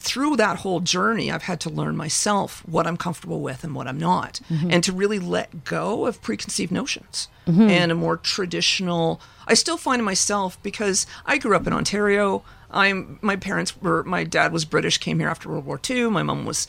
[0.00, 3.88] through that whole journey, I've had to learn myself what I'm comfortable with and what
[3.88, 9.20] I'm not, and to really let go of preconceived notions and a more traditional.
[9.46, 12.42] I still find myself because I grew up in Ontario.
[12.70, 16.10] I'm my parents were my dad was British, came here after World War II.
[16.10, 16.68] My mom was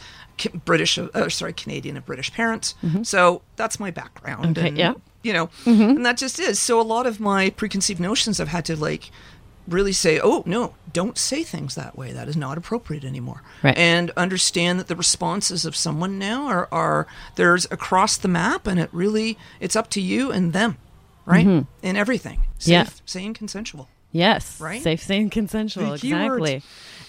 [0.66, 2.76] British, uh, uh, sorry, Canadian of British parents.
[2.84, 3.04] Mm-hmm.
[3.04, 4.58] So that's my background.
[4.58, 4.94] Okay, and, yeah.
[5.22, 5.82] You know, mm-hmm.
[5.82, 6.60] and that just is.
[6.60, 9.12] So a lot of my preconceived notions I've had to like
[9.68, 12.12] really say, oh, no, don't say things that way.
[12.12, 13.44] That is not appropriate anymore.
[13.62, 13.78] Right.
[13.78, 18.80] And understand that the responses of someone now are, are there's across the map and
[18.80, 20.78] it really, it's up to you and them,
[21.26, 21.46] right?
[21.46, 21.86] Mm-hmm.
[21.86, 22.42] In everything.
[22.58, 22.90] Safe, Yeah.
[23.06, 23.90] sane, consensual.
[24.12, 24.60] Yes.
[24.60, 24.82] Right?
[24.82, 25.90] Safe, sane, consensual.
[25.90, 26.04] Words.
[26.04, 26.62] exactly.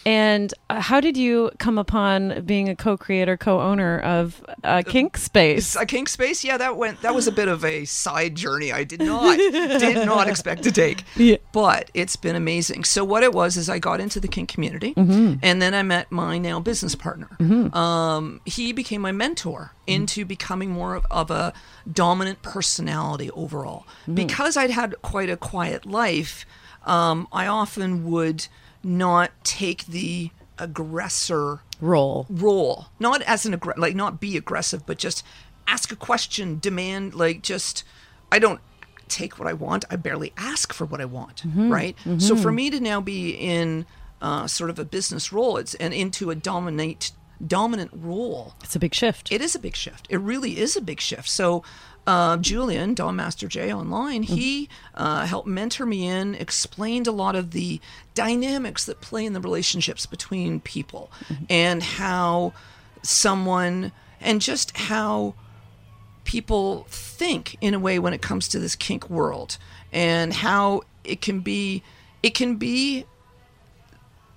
[0.07, 5.77] And uh, how did you come upon being a co-creator, co-owner of uh, Kink Space?
[5.77, 7.03] A kink space, yeah, that went.
[7.03, 8.73] That was a bit of a side journey.
[8.73, 11.37] I did not did not expect to take, Yeah.
[11.53, 12.85] but it's been amazing.
[12.85, 15.35] So what it was is I got into the kink community, Mm-hmm.
[15.43, 17.29] and then I met my now business partner.
[17.77, 21.53] Um, he became my mentor into becoming more of, of a
[21.93, 23.87] dominant personality overall.
[24.05, 24.15] Mm-hmm.
[24.15, 26.47] Because I'd had quite a quiet life,
[26.85, 28.47] um, I often would
[28.83, 32.27] not take the aggressor Role.
[32.29, 35.25] role not as an aggressor like not be aggressive but just
[35.67, 37.85] ask a question demand like just
[38.31, 38.61] i don't
[39.09, 42.69] take what i want i barely ask for what i want right so for me
[42.69, 43.87] to now be in
[44.21, 47.13] uh, sort of a business role it's and into a dominate
[47.47, 49.33] dominant role It's a big shift.
[49.33, 50.07] it is a big shift.
[50.11, 51.27] It really is a big shift.
[51.31, 51.65] So,
[52.11, 57.37] uh, Julian, Dom Master J online, he uh, helped mentor me in, explained a lot
[57.37, 57.81] of the
[58.15, 61.13] dynamics that play in the relationships between people
[61.49, 62.53] and how
[63.01, 65.35] someone, and just how
[66.25, 69.57] people think in a way when it comes to this kink world
[69.93, 71.83] and how it can be
[72.25, 73.05] it can be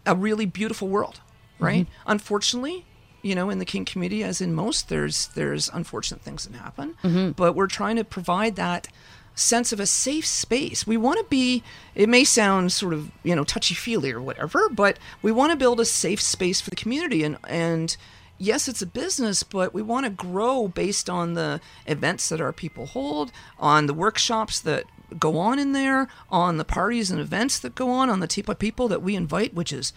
[0.06, 1.20] a really beautiful world
[1.60, 1.88] right?
[2.06, 2.86] Unfortunately
[3.24, 6.96] you know in the kink community as in most there's there's unfortunate things that happen.
[7.04, 7.32] Mm-hmm.
[7.32, 8.88] But we're trying to provide that
[9.36, 10.86] sense of a safe space.
[10.86, 11.64] We want to be
[11.96, 15.58] it may sound sort of you know touchy feely or whatever but we want to
[15.58, 17.24] build a safe space for the community.
[17.24, 17.98] And and
[18.38, 22.54] yes, it's a business, but we want to grow based on the events that our
[22.54, 24.86] people hold, on the workshops that
[25.20, 28.50] go on in there, on the parties and events that go on, on the type
[28.50, 29.94] of people that we invite, which is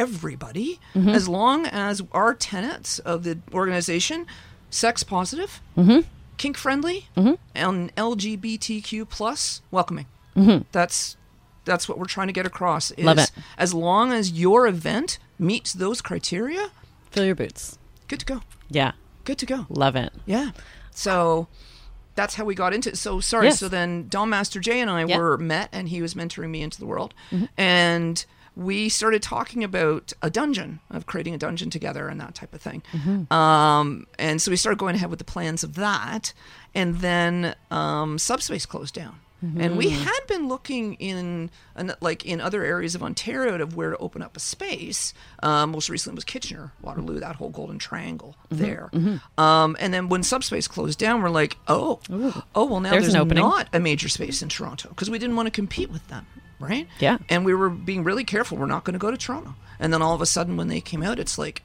[0.00, 1.10] everybody, mm-hmm.
[1.10, 4.26] as long as our tenets of the organization,
[4.70, 6.00] sex positive, mm-hmm.
[6.38, 7.34] kink friendly, mm-hmm.
[7.54, 10.06] and LGBTQ plus welcoming.
[10.72, 11.16] That's
[11.64, 12.90] that's what we're trying to get across.
[12.92, 13.30] Is Love it.
[13.58, 16.70] As long as your event meets those criteria,
[17.10, 17.78] Fill your boots.
[18.08, 18.40] good to go.
[18.68, 18.92] Yeah.
[19.24, 19.66] Good to go.
[19.68, 20.12] Love it.
[20.24, 20.52] Yeah.
[20.90, 21.48] So
[22.14, 22.96] that's how we got into it.
[22.96, 23.48] So sorry.
[23.48, 23.58] Yes.
[23.58, 25.04] So then Dom Master Jay and I.
[25.04, 25.18] Mm-hmm.
[25.18, 27.12] were met and he was mentoring me into the world.
[27.58, 28.24] And
[28.60, 32.60] we started talking about a dungeon, of creating a dungeon together and that type of
[32.60, 32.82] thing.
[32.92, 33.32] Mm-hmm.
[33.32, 36.32] Um, and so we started going ahead with the plans of that.
[36.74, 39.16] And then um, Subspace closed down.
[39.58, 40.02] And we Mm-hmm.
[40.02, 44.20] had been looking in, an- like in other areas of Ontario, of where to open
[44.20, 45.14] up a space.
[45.42, 48.62] Um, most recently was Kitchener, Waterloo, that whole Golden Triangle Mm-hmm.
[48.62, 48.90] there.
[49.38, 52.00] Um, and then when Subspace closed down, we're like, oh,
[52.54, 55.46] oh well, now There's there's, not a major space in Toronto because we didn't want
[55.46, 56.26] to compete with them,
[56.60, 56.86] right?
[57.00, 57.18] Yeah.
[57.28, 58.56] And we were being really careful.
[58.58, 59.54] We're not going to go to Toronto.
[59.80, 61.62] And then all of a sudden, when they came out, it's like,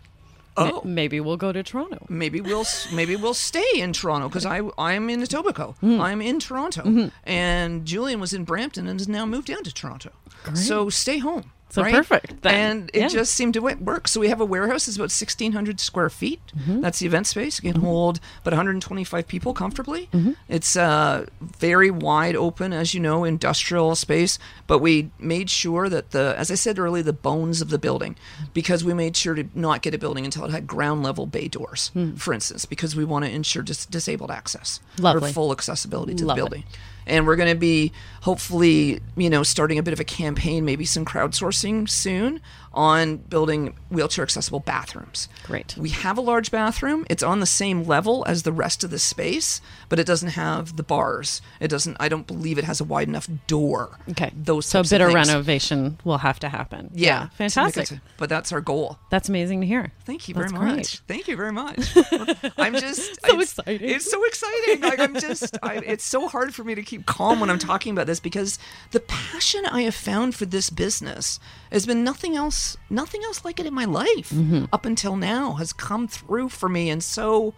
[0.58, 0.82] Oh.
[0.86, 2.06] maybe we'll go to Toronto.
[2.08, 5.76] maybe we'll maybe we'll stay in Toronto because I I'm in Etobicoke.
[5.84, 6.00] Mm.
[6.00, 7.08] I'm in Toronto, Mm-hmm.
[7.30, 10.12] and Julian was in Brampton and has now moved down to Toronto.
[10.54, 11.52] So stay home.
[11.70, 11.94] So right?
[11.94, 12.54] perfect, then.
[12.54, 13.08] And it Yeah.
[13.10, 14.08] just seemed to work.
[14.08, 16.40] So we have a warehouse that's about 1,600 square feet.
[16.58, 16.80] Mm-hmm.
[16.82, 17.60] That's the event space.
[17.60, 20.08] It can hold about 125 people comfortably.
[20.14, 20.32] Mm-hmm.
[20.48, 24.40] It's uh, very wide open, as you know, industrial space.
[24.68, 28.16] But we made sure that the, as I said earlier, the bones of the building,
[28.54, 31.48] because we made sure to not get a building until it had ground level bay
[31.50, 35.30] doors, for instance, because we want to ensure dis- disabled access Lovely.
[35.30, 36.64] or full accessibility to the it.
[37.08, 37.92] And we're going to be
[38.22, 42.42] hopefully, you know, starting a bit of a campaign, maybe some crowdsourcing soon
[42.76, 45.30] on building wheelchair accessible bathrooms.
[45.44, 45.76] Great.
[45.78, 47.06] We have a large bathroom.
[47.10, 50.76] It's on the same level as the rest of the space, but it doesn't have
[50.76, 51.42] the bars.
[51.60, 53.98] It doesn't I don't believe it has a wide enough door.
[54.12, 54.32] Okay.
[54.36, 56.92] Those so a bit of of renovation will have to happen.
[56.94, 57.30] Yeah.
[57.30, 58.00] fantastic.
[58.18, 59.00] But that's our goal.
[59.10, 59.92] That's amazing to hear.
[60.06, 60.78] Thank you That's very great.
[60.78, 61.00] much.
[61.08, 61.96] Thank you very much.
[62.58, 63.90] I'm just So it's, exciting.
[63.90, 64.82] It's so exciting.
[64.82, 65.58] Like I'm just.
[65.64, 68.60] I, it's so hard for me to keep calm when I'm talking about this because
[68.92, 71.40] the passion I have found for this business
[71.76, 72.78] has been nothing else.
[72.90, 74.66] Nothing else like it in my life Mm-hmm.
[74.74, 77.54] up until now has come through for me, and so,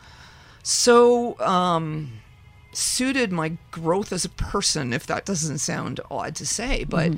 [0.64, 2.12] so um,
[2.74, 4.94] suited my growth as a person.
[4.94, 7.14] If that doesn't sound odd to say, but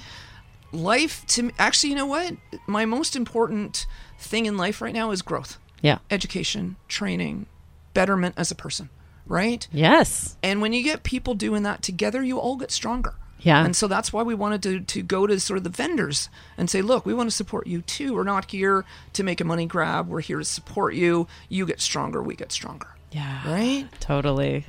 [0.71, 2.33] life to me, actually, you know what?
[2.67, 3.85] My most important
[4.19, 5.99] thing in life right now is growth Yeah.
[6.12, 7.47] education, training,
[7.93, 8.89] betterment as a person,
[9.25, 9.67] right?
[9.71, 10.38] Yes.
[10.43, 13.15] And when you get people doing that together, you all get stronger.
[13.41, 13.63] Yeah.
[13.63, 16.69] And so that's why we wanted to, to go to sort of the vendors and
[16.69, 18.13] say, look, we want to support you too.
[18.13, 20.08] We're not here to make a money grab.
[20.10, 21.28] We're here to support you.
[21.47, 22.88] You get stronger, we get stronger.
[23.12, 23.49] Yeah.
[23.49, 23.88] Right?
[23.99, 24.65] Totally.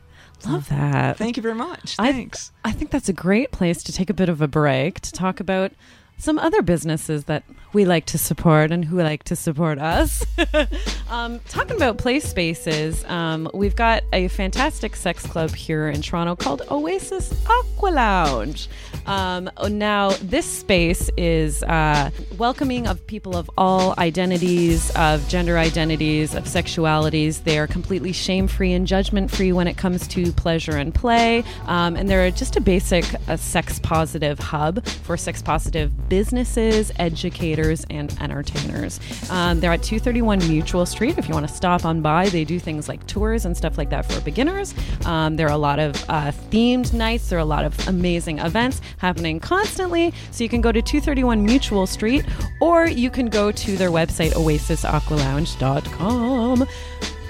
[0.46, 1.18] Love that.
[1.18, 1.96] Thank you very much.
[1.98, 2.52] I- Thanks.
[2.64, 5.40] I think that's a great place to take a bit of a break to talk
[5.40, 5.72] about
[6.20, 10.24] some other businesses that we like to support and who like to support us.
[11.10, 16.36] um, talking about play spaces, um, we've got a fantastic sex club here in Toronto
[16.36, 18.68] called Oasis Aqua Lounge.
[19.06, 26.34] Um, now, this space is uh, welcoming of people of all identities, of gender identities,
[26.34, 27.44] of sexualities.
[27.44, 31.44] They are completely shame free and judgment free when it comes to pleasure and play.
[31.66, 37.86] Um, and they're just a basic uh, sex positive hub for sex positive businesses, educators,
[37.88, 39.00] and entertainers.
[39.30, 41.16] Um, they're at 231 Mutual Street.
[41.16, 43.88] If you want to stop on by, they do things like tours and stuff like
[43.88, 44.74] that for beginners.
[45.06, 48.40] Um, there are a lot of uh, themed nights, there are a lot of amazing
[48.40, 50.12] events happening constantly.
[50.32, 52.26] So you can go to 231 Mutual Street
[52.60, 56.66] or you can go to their website, oasisaqualounge.com.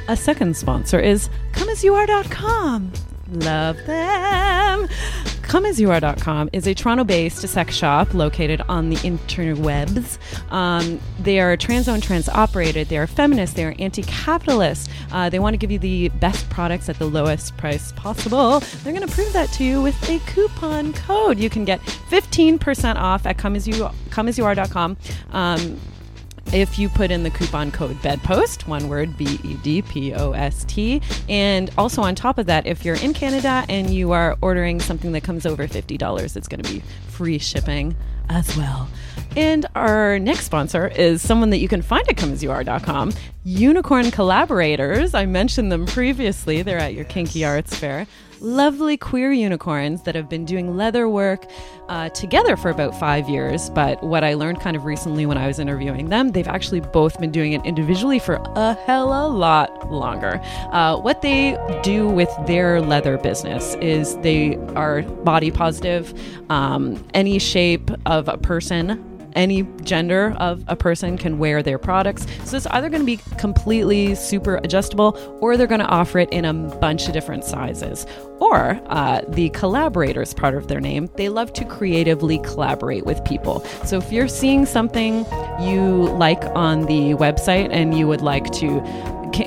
[0.08, 2.92] A second sponsor is comeasyouare.com.
[3.30, 4.88] Love them.
[5.42, 10.18] Comeasyouare.com is a Toronto based sex shop located on the interwebs.
[10.52, 12.88] Um, they are trans owned, trans operated.
[12.88, 13.56] They are feminist.
[13.56, 14.90] They are anti capitalist.
[15.10, 18.60] Uh, they want to give you the best products at the lowest price possible.
[18.60, 21.38] They're going to prove that to you with a coupon code.
[21.40, 24.96] You can get 15% off at comeasyou- comeasyouare.com.
[25.32, 25.80] Um,
[26.52, 32.38] if you put in the coupon code bedpost one word b-e-d-p-o-s-t and also on top
[32.38, 36.36] of that if you're in canada and you are ordering something that comes over $50
[36.36, 37.94] it's going to be free shipping
[38.30, 38.88] as well.
[39.36, 43.12] And our next sponsor is someone that you can find at comeasyouare.com
[43.44, 45.14] unicorn collaborators.
[45.14, 46.62] I mentioned them previously.
[46.62, 48.06] They're at your kinky arts fair
[48.40, 51.46] lovely queer unicorns that have been doing leather work
[51.88, 53.70] uh, together for about five years.
[53.70, 57.18] But what I learned kind of recently when I was interviewing them, they've actually both
[57.20, 60.40] been doing it individually for a hell a lot longer.
[60.72, 66.14] Uh, what they do with their leather business is they are body positive,
[66.50, 72.26] um, any shape of a person any gender of a person can wear their products.
[72.44, 76.30] So it's either going to be completely super adjustable or they're going to offer it
[76.30, 78.06] in a bunch of different sizes.
[78.40, 83.60] Or uh, the collaborators part of their name, they love to creatively collaborate with people.
[83.84, 85.26] So if you're seeing something
[85.60, 88.80] you like on the website and you would like to,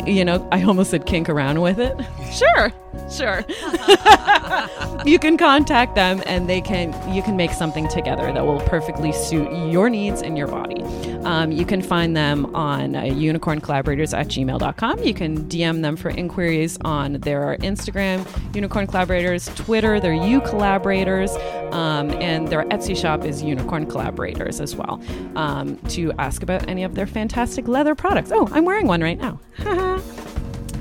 [0.05, 1.97] you know, I almost said kink around with it.
[2.33, 2.71] Sure,
[3.11, 3.45] sure.
[5.05, 9.11] you can contact them and they can you can make something together that will perfectly
[9.11, 10.81] suit your needs and your body.
[11.23, 16.09] Um, you can find them on uh, unicorncollaborators at gmail.com you can dm them for
[16.09, 21.31] inquiries on their instagram unicorn collaborators twitter they're you collaborators
[21.71, 25.01] um, and their etsy shop is unicorn collaborators as well
[25.35, 28.31] um, to ask about any of their fantastic leather products.
[28.33, 29.39] Oh i'm wearing one right now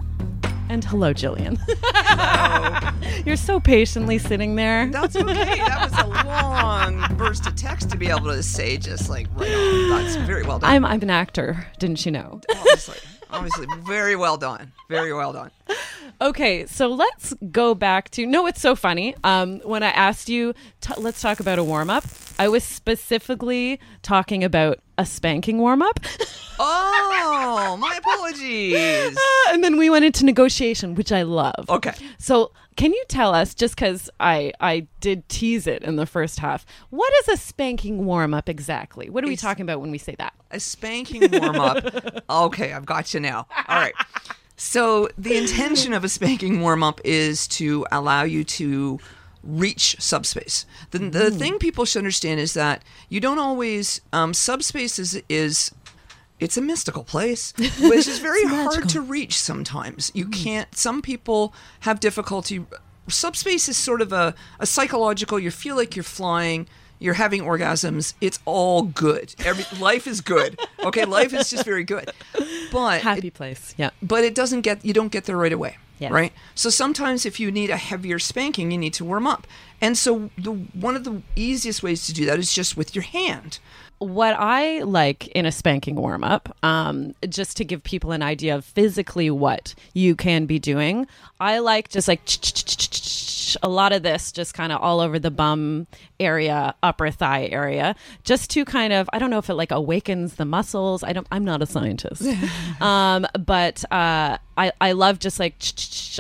[0.69, 1.59] And hello, Jillian.
[3.27, 4.89] You're so patiently sitting there.
[4.91, 5.59] That's okay.
[5.59, 9.53] That was a long burst of text to be able to say just like right
[9.53, 9.89] on.
[9.91, 10.71] That's very well done.
[10.71, 12.41] I'm, I'm an actor, didn't you know?
[12.57, 12.97] obviously,
[13.33, 14.73] obviously, very well done.
[14.89, 15.51] Very well done.
[16.21, 18.27] Okay, so let's go back to.
[18.27, 19.15] No, it's so funny.
[19.25, 22.05] Um, when I asked you, t- let's talk about a warm up.
[22.39, 25.99] I was specifically talking about a spanking warm up,
[26.59, 29.17] Oh, my apologies.
[29.49, 31.65] and then we went into negotiation, which I love.
[31.69, 31.93] Okay.
[32.19, 36.39] So, can you tell us, just because I I did tease it in the first
[36.41, 39.11] half, what is a spanking warm up exactly?
[39.11, 40.33] What are we It's- talking about when we say that?
[40.51, 41.85] A spanking warm up.
[42.31, 43.47] Okay, I've got you now.
[43.69, 43.95] All right.
[44.57, 49.01] So, the intention of a spanking warm up is to allow you to
[49.43, 50.67] reach subspace.
[50.93, 55.73] The, the thing people should understand is that you don't always, um, subspace is, is
[56.43, 60.11] it's a mystical place, which is very hard to reach sometimes.
[60.15, 60.31] You hmm.
[60.33, 62.65] can't, some people have difficulty.
[63.09, 66.67] Subspace is sort of a, a psychological, you feel like you're flying,
[66.99, 69.35] you're having orgasms, it's all good.
[69.45, 70.59] Every, life is good.
[70.81, 72.11] Okay, life is just very good.
[72.71, 73.75] But Happy place.
[73.77, 73.91] Yeah.
[74.03, 76.13] but it doesn't get you don't get there right away Yes.
[76.13, 79.47] right so sometimes if you need a heavier spanking you need to warm up
[79.81, 83.05] and so the one of the easiest ways to do that is just with your
[83.05, 83.59] hand
[84.03, 88.57] what I like in a spanking warm up, um, just to give people an idea
[88.57, 91.07] of physically what you can be doing,
[91.39, 92.21] I like just like
[93.63, 95.87] a lot of this just kind of all over the bum
[96.19, 97.95] area, upper thigh area,
[98.25, 101.03] just to kind of I don't know if it like awakens the muscles.
[101.05, 101.27] I don't.
[101.31, 102.27] I'm not a scientist,
[102.81, 105.55] um, but uh, I I love just like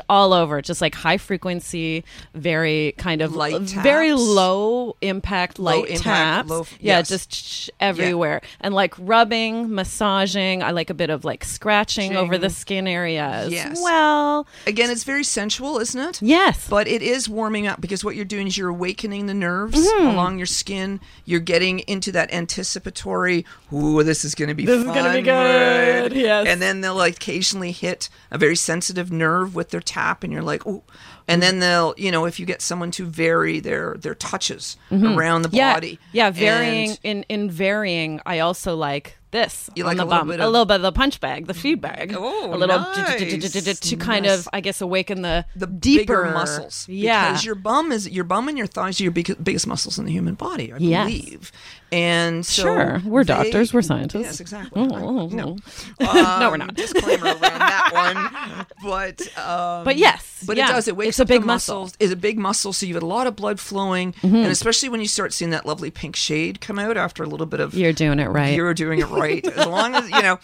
[0.09, 2.05] all over, just like high frequency,
[2.35, 6.49] very kind of Light very low impact light impact, taps.
[6.51, 7.09] low- yeah, yes.
[7.09, 10.62] just everywhere and like rubbing, massaging.
[10.62, 13.80] I like a bit of like scratching over the skin area as Yes.
[13.83, 14.47] well.
[14.66, 16.66] again it's very sensual isn't it Yes.
[16.68, 20.07] but it is warming up because what you're doing is you're awakening the nerves Mm-hmm.
[20.09, 21.01] along your skin.
[21.24, 25.22] You're getting into that anticipatory, ooh, this is going to be This is gonna be
[25.22, 26.47] good, mood." yes.
[26.49, 30.43] And then they'll like occasionally hit a very sensitive nerve with their tap, and you're
[30.43, 30.83] like, ooh.
[31.28, 35.43] And then they'll, you know, if you get someone to vary their their touches around
[35.43, 35.57] the Mm-hmm.
[35.57, 38.20] yeah, body, yeah, varying And- in in varying.
[38.26, 40.64] I also like this You on like the a little bum, bit a of- little
[40.66, 43.80] bit of the punch bag, the feed bag, Oh, a little nice.
[43.80, 44.41] to kind Nice.
[44.41, 46.87] of, I guess, awaken the the deeper muscles.
[46.89, 49.99] Yeah, because your bum is your bum and your thighs are your big, biggest muscles
[49.99, 51.07] in the human body, I Yes.
[51.07, 51.53] believe.
[51.93, 54.22] And so Sure, we're they- doctors, we're scientists.
[54.24, 54.80] Yes, exactly.
[54.82, 55.57] Oh, no, no,
[56.01, 56.74] we're Um, not.
[56.74, 57.90] Disclaimer around that
[58.53, 60.88] one, but um, But yes, but yeah, it does.
[60.88, 61.74] It wakes it's a big the muscle.
[61.76, 61.82] Mm-hmm.
[61.82, 61.97] muscles.
[62.01, 65.01] It's a big muscle, so you have a lot of blood flowing, and especially when
[65.01, 67.93] you start seeing that lovely pink shade come out after a little bit of You're
[67.93, 68.55] doing it right.
[68.57, 69.47] you're doing it right.
[69.47, 70.38] as long as you know.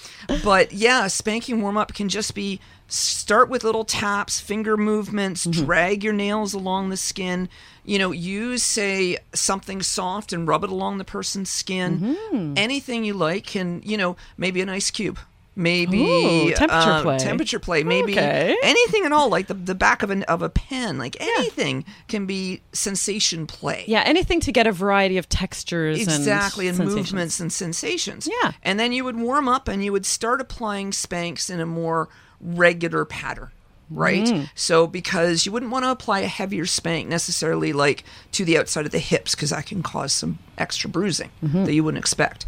[0.45, 5.65] But yeah, spanking warm up can just be start with little taps, finger movements, Mm-hmm.
[5.65, 7.49] drag your nails along the skin.
[7.89, 12.01] You know, use say something soft and rub it along the person's skin.
[12.01, 12.55] Mm-hmm.
[12.57, 15.19] Anything you like can, you know, maybe an ice cube.
[15.57, 17.19] Maybe Ooh, temperature uh, play.
[17.19, 17.83] temperature play.
[17.83, 18.57] Maybe Okay.
[18.63, 20.99] anything at all, like the, the back of an of a pen.
[20.99, 26.69] Like anything can be sensation play Yeah, anything to get a variety of textures exactly
[26.69, 28.53] and, and, movements and sensations Yeah.
[28.63, 32.09] and then you would warm up and you would start applying spanks in a more
[32.41, 33.51] regular pattern
[33.91, 34.51] right Mm.
[34.55, 38.85] so because you wouldn't want to apply a heavier spank necessarily like to the outside
[38.87, 41.65] of the hips because that can cause some extra bruising Mm-hmm.
[41.65, 42.45] that you wouldn't expect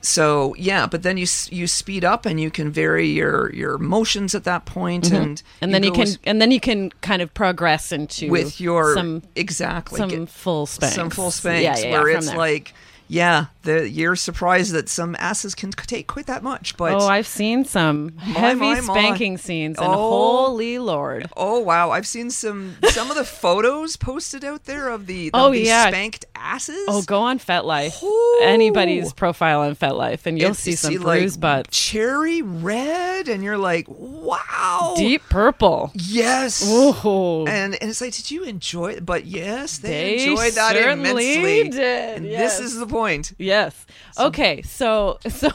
[0.00, 4.34] so yeah but then you you speed up and you can vary your your motions
[4.34, 5.46] at that point and Mm-hmm.
[5.64, 8.94] and then you can s- and then you can kind of progress into with your
[8.94, 10.94] some exactly some get- full spanks.
[10.96, 12.74] some full spanks Yeah, yeah, where it's like
[13.12, 16.76] yeah, the, you're surprised that some asses can take quite that much.
[16.76, 18.94] But Oh, I've seen some heavy my, my.
[18.94, 19.92] spanking scenes, and Oh.
[19.92, 21.28] holy lord!
[21.36, 21.90] Oh wow!
[21.90, 25.88] I've seen some some of the photos posted out there of the, Oh, the yeah.
[25.88, 26.84] spanked asses.
[26.88, 28.02] Oh, go on FetLife.
[28.02, 28.40] Ooh.
[28.42, 31.78] Anybody's profile on FetLife, and you'll And see you some like, bruised butts.
[31.78, 35.90] cherry red, and you're like, wow, Deep purple.
[35.94, 36.62] yes.
[36.66, 39.06] Oh, And and it's like, did you enjoy it?
[39.06, 41.68] But yes, they, They enjoyed that immensely.
[41.68, 42.58] did, And yes.
[42.58, 43.01] this is the point.
[43.38, 43.86] Yes.
[44.18, 44.62] Okay.
[44.62, 45.50] So so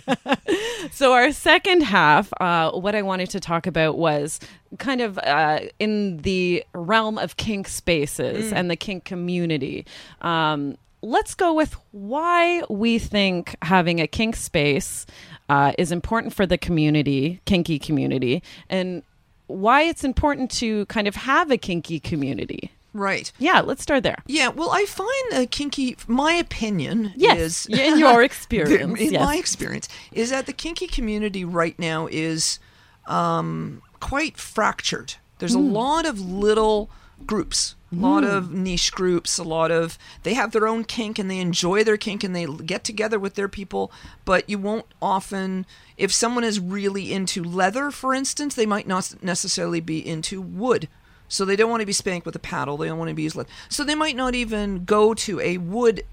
[0.90, 4.40] so our second half, uh, what I wanted to talk about was
[4.78, 9.86] kind of uh, in the realm of kink spaces and the kink community.
[10.20, 15.06] Um, let's go with why we think having a kink space
[15.48, 19.02] uh, is important for the community, kinky community, and
[19.46, 22.70] why it's important to kind of have a kinky community.
[22.98, 23.30] Right.
[23.38, 24.18] Yeah, let's start there.
[24.26, 25.96] Yeah, well, I find a kinky.
[26.06, 29.22] My opinion Yes, is in your experience, in yes.
[29.24, 32.58] my experience, is that the kinky community right now is
[33.06, 35.14] um, quite fractured.
[35.38, 35.60] There's Hmm.
[35.60, 36.90] a lot of little
[37.26, 41.28] groups, a lot of niche groups, a lot of they have their own kink and
[41.30, 43.90] they enjoy their kink and they get together with their people.
[44.24, 49.14] But you won't often, if someone is really into leather, for instance, they might not
[49.22, 50.88] necessarily be into wood.
[51.28, 52.76] So they don't want to be spanked with a paddle.
[52.78, 53.38] They don't want to be used.
[53.68, 56.04] So they might not even go to a wood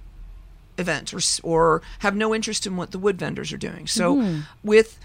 [0.78, 3.88] event or or have no interest in what the wood vendors are doing.
[3.88, 4.40] So Hmm.
[4.64, 5.00] with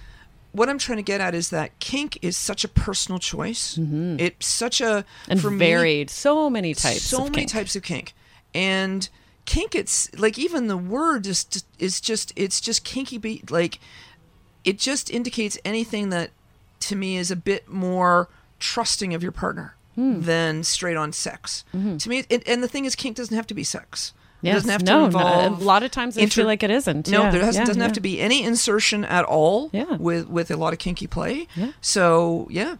[0.52, 3.78] what I'm trying to get at is that kink is such a personal choice.
[3.78, 5.30] It's such a Mm-hmm.
[5.30, 6.10] and for me, varied.
[6.10, 7.02] so many types.
[7.02, 7.50] so of many kink.
[7.52, 8.14] types of kink,
[8.52, 9.08] and
[9.44, 9.76] kink.
[9.76, 13.16] It's like even the word is just, is just it's just kinky.
[13.18, 13.78] Be like
[14.64, 16.30] it just indicates anything that
[16.80, 20.20] to me is a bit more trusting of your partner Hmm.
[20.22, 21.64] than straight on sex.
[21.72, 24.14] To me, it, and the thing is, kink doesn't have to be sex.
[24.42, 26.62] It doesn't have no, to no, involve a lot of times I inter- feel like
[26.62, 27.10] it isn't.
[27.10, 27.84] no, Yeah, there doesn't, yeah, doesn't yeah.
[27.86, 29.96] have to be any insertion at all Yeah.
[29.96, 31.46] with with a lot of kinky play.
[31.54, 31.72] Yeah.
[31.82, 32.76] So yeah,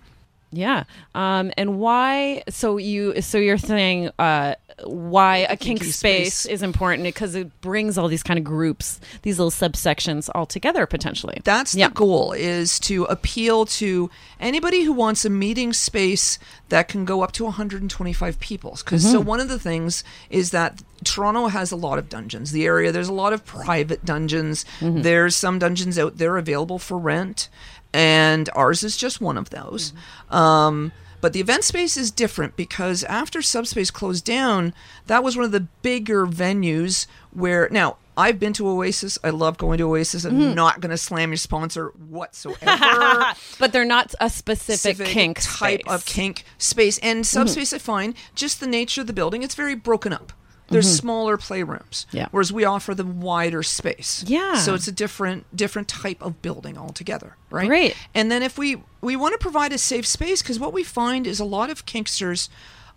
[0.53, 0.85] Yeah.
[1.15, 2.45] Um, and why?
[2.49, 4.55] So you, so you're saying uh,
[4.85, 6.47] why a kink kinky space, space.
[6.53, 10.87] is important because it brings all these kind of groups, these little subsections all together
[10.87, 11.41] potentially.
[11.45, 11.89] that's Yeah.
[11.89, 14.11] the goal is to appeal to
[14.41, 16.39] anybody who wants a meeting space
[16.71, 18.77] that can go up to 125 people.
[18.79, 19.13] Because Mm-hmm.
[19.13, 22.53] so one of the things is that Toronto has a lot of dungeons.
[22.53, 24.65] The area there's a lot of private dungeons.
[24.81, 25.03] Mm-hmm.
[25.03, 27.49] There's some dungeons out there available for rent,
[27.93, 29.93] and ours is just one of those.
[30.31, 30.37] Mm-hmm.
[30.37, 34.73] Um, but the event space is different because after Subspace closed down,
[35.07, 39.19] that was one of the bigger venues where now I've been to Oasis.
[39.25, 40.25] I love going to Oasis.
[40.25, 40.55] I'm Mm-hmm.
[40.55, 43.25] not going to slam your sponsor whatsoever.
[43.59, 45.79] but they're not a specific, Specific kink type space.
[45.81, 45.91] Mm-hmm.
[45.95, 47.73] of kink space and subspace.
[47.73, 49.43] I find just the nature of the building.
[49.43, 50.33] It's very broken up.
[50.71, 52.17] There's smaller playrooms, Mm-hmm.
[52.17, 52.29] Yeah.
[52.31, 54.25] whereas we offer the wider space.
[54.27, 54.55] Yeah.
[54.57, 57.67] so it's a different different type of building altogether, right?
[57.69, 57.97] Great.
[58.15, 61.27] And then if we we want to provide a safe space because what we find
[61.27, 62.49] is a lot of kinksters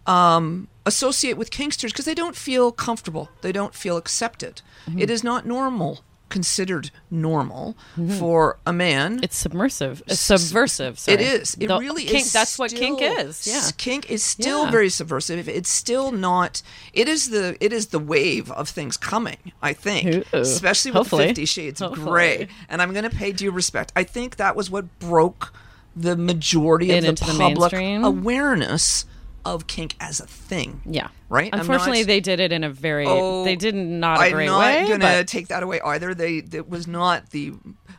[0.06, 4.62] um, associate with kinksters because they don't feel comfortable, they don't feel accepted.
[4.88, 5.00] Mm-hmm.
[5.00, 6.02] It is not normal
[6.34, 8.18] considered normal mm-hmm.
[8.20, 11.00] for a man It's submersive, it's subversive.
[11.00, 11.16] Sorry.
[11.16, 11.56] it is.
[11.60, 12.34] It The really kink, is.
[12.34, 13.48] That's what kink is.
[13.48, 13.70] Yeah.
[13.78, 14.72] Kink is still Yeah.
[14.72, 15.48] very subversive.
[15.48, 16.62] It's still not.
[16.94, 17.56] It is the.
[17.66, 19.38] It is the wave of things coming.
[19.62, 20.24] I think, Ooh.
[20.34, 21.28] especially with Hopefully.
[21.28, 22.48] Fifty Shades of Grey.
[22.70, 23.92] And I'm going to pay due respect.
[23.96, 25.54] I think that was what broke
[25.96, 28.04] the majority It of the public mainstream.
[28.04, 29.06] awareness
[29.46, 30.82] of kink as a thing.
[30.86, 31.08] Yeah.
[31.30, 31.50] Right?
[31.54, 33.06] Unfortunately, not- they did it in a very.
[33.08, 34.88] Oh, they did not a I'm great not way.
[34.88, 36.14] gonna but take that away either.
[36.14, 37.54] They it was not the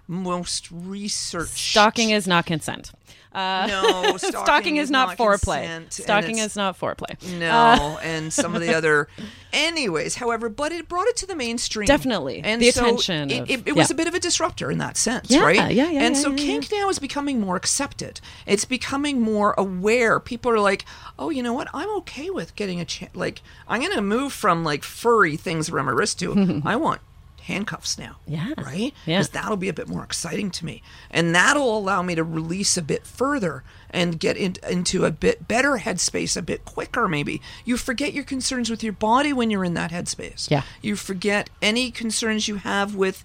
[0.06, 1.50] most researched.
[1.52, 2.92] stalking is not consent.
[3.34, 5.62] Uh, No, stalking, is, not, foreplay.
[5.62, 7.16] consent, Stalking is not foreplay.
[7.38, 9.08] No, and some of the other.
[9.52, 11.86] Anyways, however, but it brought it to the mainstream.
[11.86, 12.40] Definitely.
[12.42, 13.94] And The so attention It, of- it, it was yeah.
[13.94, 15.56] a bit of a disruptor in that sense, Yeah, right?
[15.56, 18.20] yeah, yeah, And yeah, so kink now is becoming more accepted.
[18.46, 20.18] It's becoming more aware.
[20.20, 20.84] People are like,
[21.18, 21.68] oh, you know what?
[21.72, 23.14] I'm okay with getting a chance.
[23.14, 27.00] Like, I'm going to move from like furry things around my wrist to I want
[27.46, 28.16] handcuffs now.
[28.26, 28.52] Yeah.
[28.56, 28.94] Right?
[29.06, 29.18] Yeah.
[29.18, 30.82] Because that'll be a bit more exciting to me.
[31.10, 35.46] And that'll allow me to release a bit further and get in, into a bit
[35.46, 37.40] better headspace a bit quicker, maybe.
[37.64, 40.50] You forget your concerns with your body when you're in that headspace.
[40.50, 40.62] Yeah.
[40.82, 43.24] You forget any concerns you have with,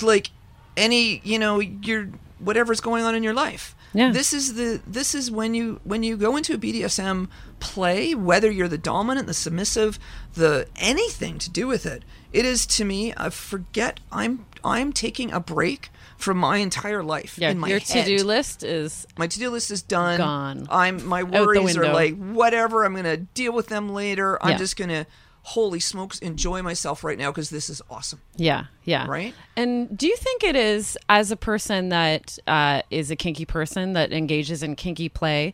[0.00, 0.30] like,
[0.76, 3.76] any, you know, your whatever's going on in your life.
[3.94, 4.10] Yeah.
[4.12, 7.28] This is the this is when you when you go into a BDSM
[7.60, 9.98] play, whether you're the dominant, the submissive,
[10.34, 15.30] the anything to do with it, it is to me I forget I'm I'm taking
[15.32, 18.06] a break from my entire life Yeah, in my your head.
[18.06, 20.18] to-do list is My to-do list is done.
[20.18, 20.66] Gone.
[20.70, 22.84] I'm my worries are like whatever.
[22.84, 24.42] I'm gonna deal with them later.
[24.42, 24.58] I'm Yeah.
[24.58, 25.06] just gonna
[25.42, 28.20] holy smokes, enjoy myself right now because this is awesome.
[28.36, 29.06] Yeah, yeah.
[29.08, 29.34] Right?
[29.56, 33.92] And do you think it is, as a person that uh, is a kinky person
[33.94, 35.52] that engages in kinky play,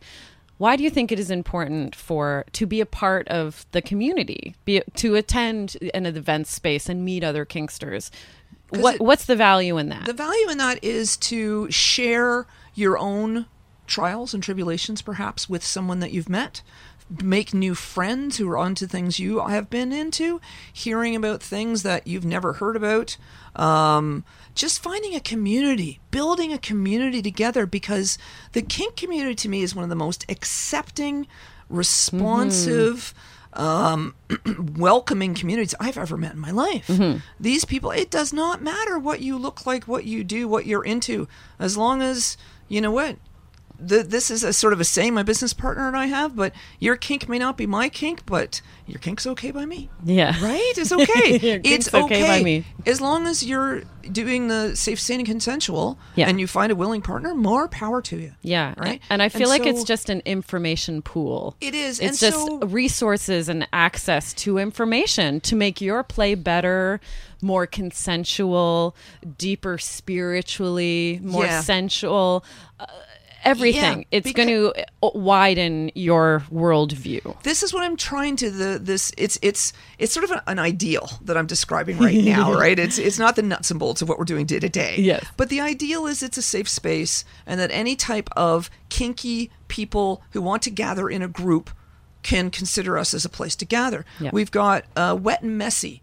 [0.57, 4.55] why do you think it is important for to be a part of the community,
[4.65, 8.11] be to attend an event space and meet other kinksters?
[8.69, 10.05] What it- what's the value in that?
[10.05, 13.47] The value in that is to share your own
[13.87, 16.61] trials and tribulations, perhaps, with someone that you've met.
[17.23, 20.39] Make new friends who are onto things you have been into,
[20.71, 23.17] hearing about things that you've never heard about.
[23.55, 28.17] Um, just finding a community, building a community together because
[28.51, 31.25] the kink community to me is one of the most accepting,
[31.69, 33.13] responsive,
[33.53, 34.13] um,
[34.77, 36.87] welcoming communities I've ever met in my life.
[37.39, 40.83] These people, it does not matter what you look like, what you do, what you're
[40.85, 42.37] into, as long as
[42.67, 43.17] you know what.
[43.81, 46.53] The, this is a sort of a saying my business partner and I have, but
[46.79, 49.89] your kink may not be my kink, but your kink's okay by me.
[50.03, 50.35] yeah.
[50.43, 50.73] Right?
[50.75, 51.05] It's okay.
[51.63, 52.65] It's kink's okay by me.
[52.85, 56.27] As long as you're doing the safe, sane, and consensual, Yeah.
[56.27, 58.33] and you find a willing partner, more power to you.
[58.41, 58.73] Yeah.
[58.77, 59.01] Right?
[59.09, 61.55] And I feel like it's just an information pool.
[61.61, 66.35] It is, It's and just so- resources and access to information to make your play
[66.35, 66.99] better,
[67.41, 68.95] more consensual,
[69.37, 71.61] deeper spiritually, more Yeah.
[71.61, 72.43] sensual.
[72.79, 72.85] Uh,
[73.43, 73.99] everything.
[73.99, 77.41] Yeah, it's going to widen your worldview.
[77.43, 80.59] this is what I'm trying to the this it's it's it's sort of an, an
[80.59, 82.77] ideal that I'm describing right now, right?
[82.77, 84.95] It's it's not the nuts and bolts of what we're doing day to day.
[84.97, 85.25] Yes.
[85.37, 90.21] But the ideal is it's a safe space and that any type of kinky people
[90.31, 91.69] who want to gather in a group
[92.21, 94.05] can consider us as a place to gather.
[94.19, 94.31] Yeah.
[94.33, 96.01] We've got uh, wet and messy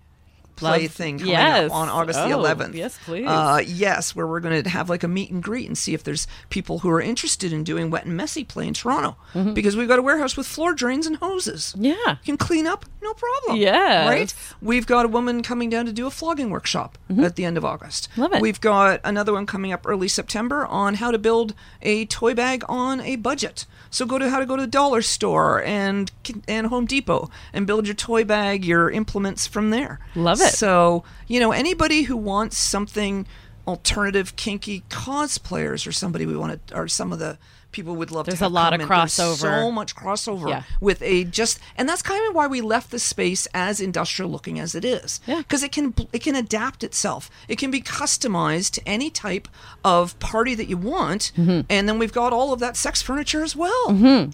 [0.56, 1.70] play Love- thing coming yes.
[1.70, 2.74] up on August the Oh, 11th.
[2.74, 3.26] yes, please.
[3.28, 6.02] Uh, yes, where we're going to have like a meet and greet and see if
[6.02, 9.16] there's people who are interested in doing wet and messy play in Toronto
[9.54, 11.74] because we've got a warehouse with floor drains and hoses.
[11.76, 11.84] Mm-hmm.
[11.84, 11.94] Yeah.
[12.08, 13.56] You can clean up, no problem.
[13.60, 14.34] Yeah, Right?
[14.62, 17.64] We've got a woman coming down to do a flogging workshop at the end of
[17.64, 18.08] August.
[18.12, 18.20] Mm-hmm.
[18.22, 18.40] Love it.
[18.42, 22.64] We've got another one coming up early September on how to build a toy bag
[22.68, 23.66] on a budget.
[23.90, 26.10] So go to how to go to the dollar store and
[26.48, 30.00] and Home Depot and build your toy bag, your implements from there.
[30.14, 30.54] Love it.
[30.54, 33.26] So, you know, anybody who wants something
[33.66, 37.38] alternative kinky cosplayers or somebody we want to or some of the
[37.76, 38.88] people would love There's to a lot come of in.
[38.88, 39.36] There's crossover.
[39.36, 40.62] so much crossover Yeah.
[40.80, 44.58] with a just and that's kind of why we left the space as industrial looking
[44.58, 45.38] as it is Yeah.
[45.38, 49.46] because it can it can adapt itself it can be customized to any type
[49.84, 51.60] of party that you want Mm-hmm.
[51.70, 53.86] and then we've got all of that sex furniture as well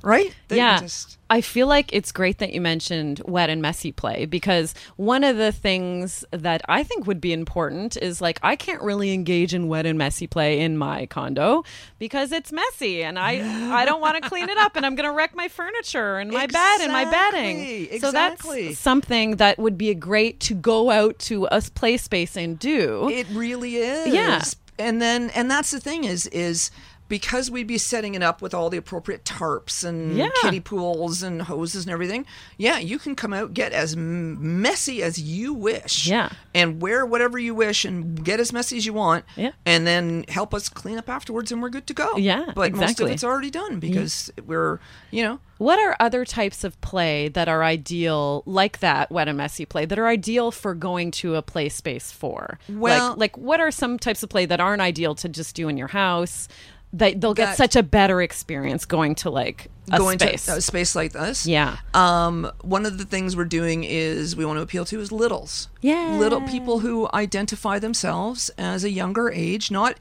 [0.03, 0.81] right That you yeah.
[0.81, 5.25] just- I feel like it's great that you mentioned wet and messy play because one
[5.25, 9.55] of the things that I think would be important is like I can't really engage
[9.55, 11.65] in wet and messy play in my condo
[11.99, 13.41] because it's messy and I
[13.75, 16.31] I don't want to clean it up and I'm going to wreck my furniture and
[16.31, 17.61] my bed and my bedding.
[17.61, 22.37] Exactly, So that's something that would be great to go out to a play space
[22.37, 23.09] and do.
[23.09, 24.13] It really is.
[24.13, 24.43] Yeah.
[24.79, 26.71] And then and that's the thing is is
[27.09, 30.31] because we'd be setting it up with all the appropriate tarps and Yeah.
[30.41, 32.25] kiddie pools and hoses and everything.
[32.57, 36.07] Yeah, you can come out get as messy as you wish.
[36.07, 36.31] Yeah.
[36.55, 39.25] And wear whatever you wish and get as messy as you want.
[39.37, 39.53] Yeah.
[39.67, 42.17] And then help us clean up afterwards and we're good to go.
[42.17, 44.79] Yeah, But most of it's already done because we're,
[45.11, 49.37] you know, What are other types of play that are ideal, like that wet and
[49.39, 52.59] messy play, that are ideal for going to a play space for?
[52.69, 55.69] Well- like, like what are some types of play that aren't ideal to just do
[55.69, 56.49] in your house?
[56.95, 60.45] That they'll get That- such a better experience going to like a going space.
[60.47, 61.47] to a space like this.
[61.47, 61.79] Yeah.
[61.95, 65.69] Um, one of the things we're doing is we want to appeal to is littles.
[65.81, 66.17] Yeah.
[66.19, 69.97] Little people who identify themselves as a younger age, not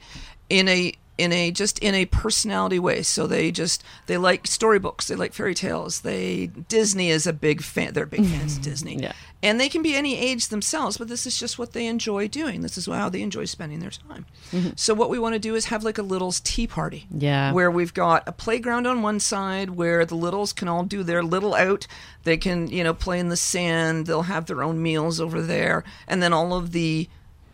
[0.50, 3.02] in a in a just in a personality way.
[3.02, 6.00] So they just they like storybooks, they like fairy tales.
[6.00, 7.92] They Disney is a big fan.
[7.92, 8.38] They're big mm-hmm.
[8.38, 8.96] fans of Disney.
[8.96, 9.12] Yeah.
[9.44, 12.62] And they can be any age themselves, but this is just what they enjoy doing.
[12.62, 14.24] This is how they enjoy spending their time.
[14.52, 14.70] Mm-hmm.
[14.76, 17.06] So what we want to do is have like a littles tea party.
[17.10, 17.52] Yeah.
[17.52, 21.24] Where we've got a playground on one side where the littles can all do their
[21.24, 21.88] little out.
[22.22, 24.06] They can, you know, play in the sand.
[24.06, 25.82] They'll have their own meals over there.
[26.06, 27.08] And then all of the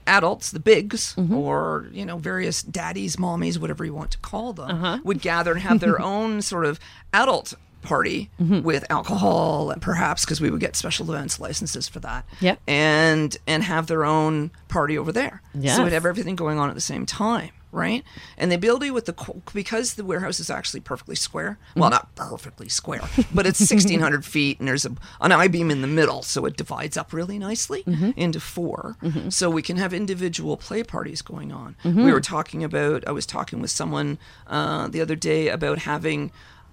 [0.08, 1.34] adults, the bigs, mm-hmm.
[1.34, 4.98] or, you know, various daddies, mommies, whatever you want to call them, uh-huh.
[5.04, 6.80] would gather and have their own sort of
[7.12, 8.62] adult party mm-hmm.
[8.62, 12.60] with alcohol and perhaps because we would get special events licenses for that Yep.
[12.66, 15.42] and and have their own party over there.
[15.54, 15.76] Yes.
[15.76, 18.02] so we'd have everything going on at the same time right?
[18.36, 19.14] And the ability with the
[19.52, 23.00] because the warehouse is actually perfectly square well not perfectly square
[23.34, 26.96] but it's 1600 feet and there's a, an i-beam in the middle so it divides
[26.96, 27.82] up really nicely
[28.16, 28.96] into 4
[29.28, 31.76] so we can have individual play parties going on.
[31.84, 36.30] We were talking about i was talking with someone uh, the other day about having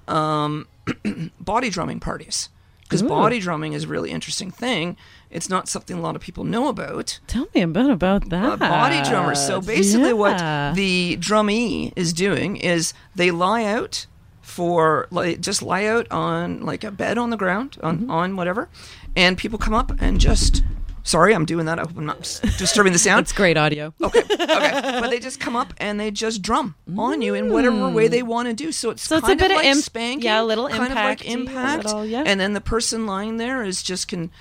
[0.08, 0.68] um,
[1.40, 2.50] body drumming parties
[2.86, 4.96] because body drumming is a really interesting thing.
[5.30, 7.20] It's not something a lot of people know about.
[7.28, 8.54] Tell me a bit about that.
[8.54, 9.46] Uh, body drummers.
[9.46, 10.14] So basically, Yeah.
[10.14, 14.06] what the drummee is doing is they lie out
[14.42, 18.12] for like just lie out on like a bed on the ground on Mm-hmm.
[18.12, 18.70] on whatever,
[19.16, 20.64] and people come up and just.
[21.06, 21.78] Sorry, I'm doing that.
[21.80, 22.20] I hope I'm not
[22.58, 23.22] disturbing the sound.
[23.26, 23.94] It's great audio.
[24.02, 24.98] Okay, okay.
[25.00, 28.24] But they just come up and they just drum on you in whatever way they
[28.24, 28.72] want to do.
[28.72, 30.92] So it's So it's a kind bit of like imp- spanking, yeah, a little kind
[30.92, 32.24] of like impact, little- yeah.
[32.26, 34.32] and then the person lying there is just can,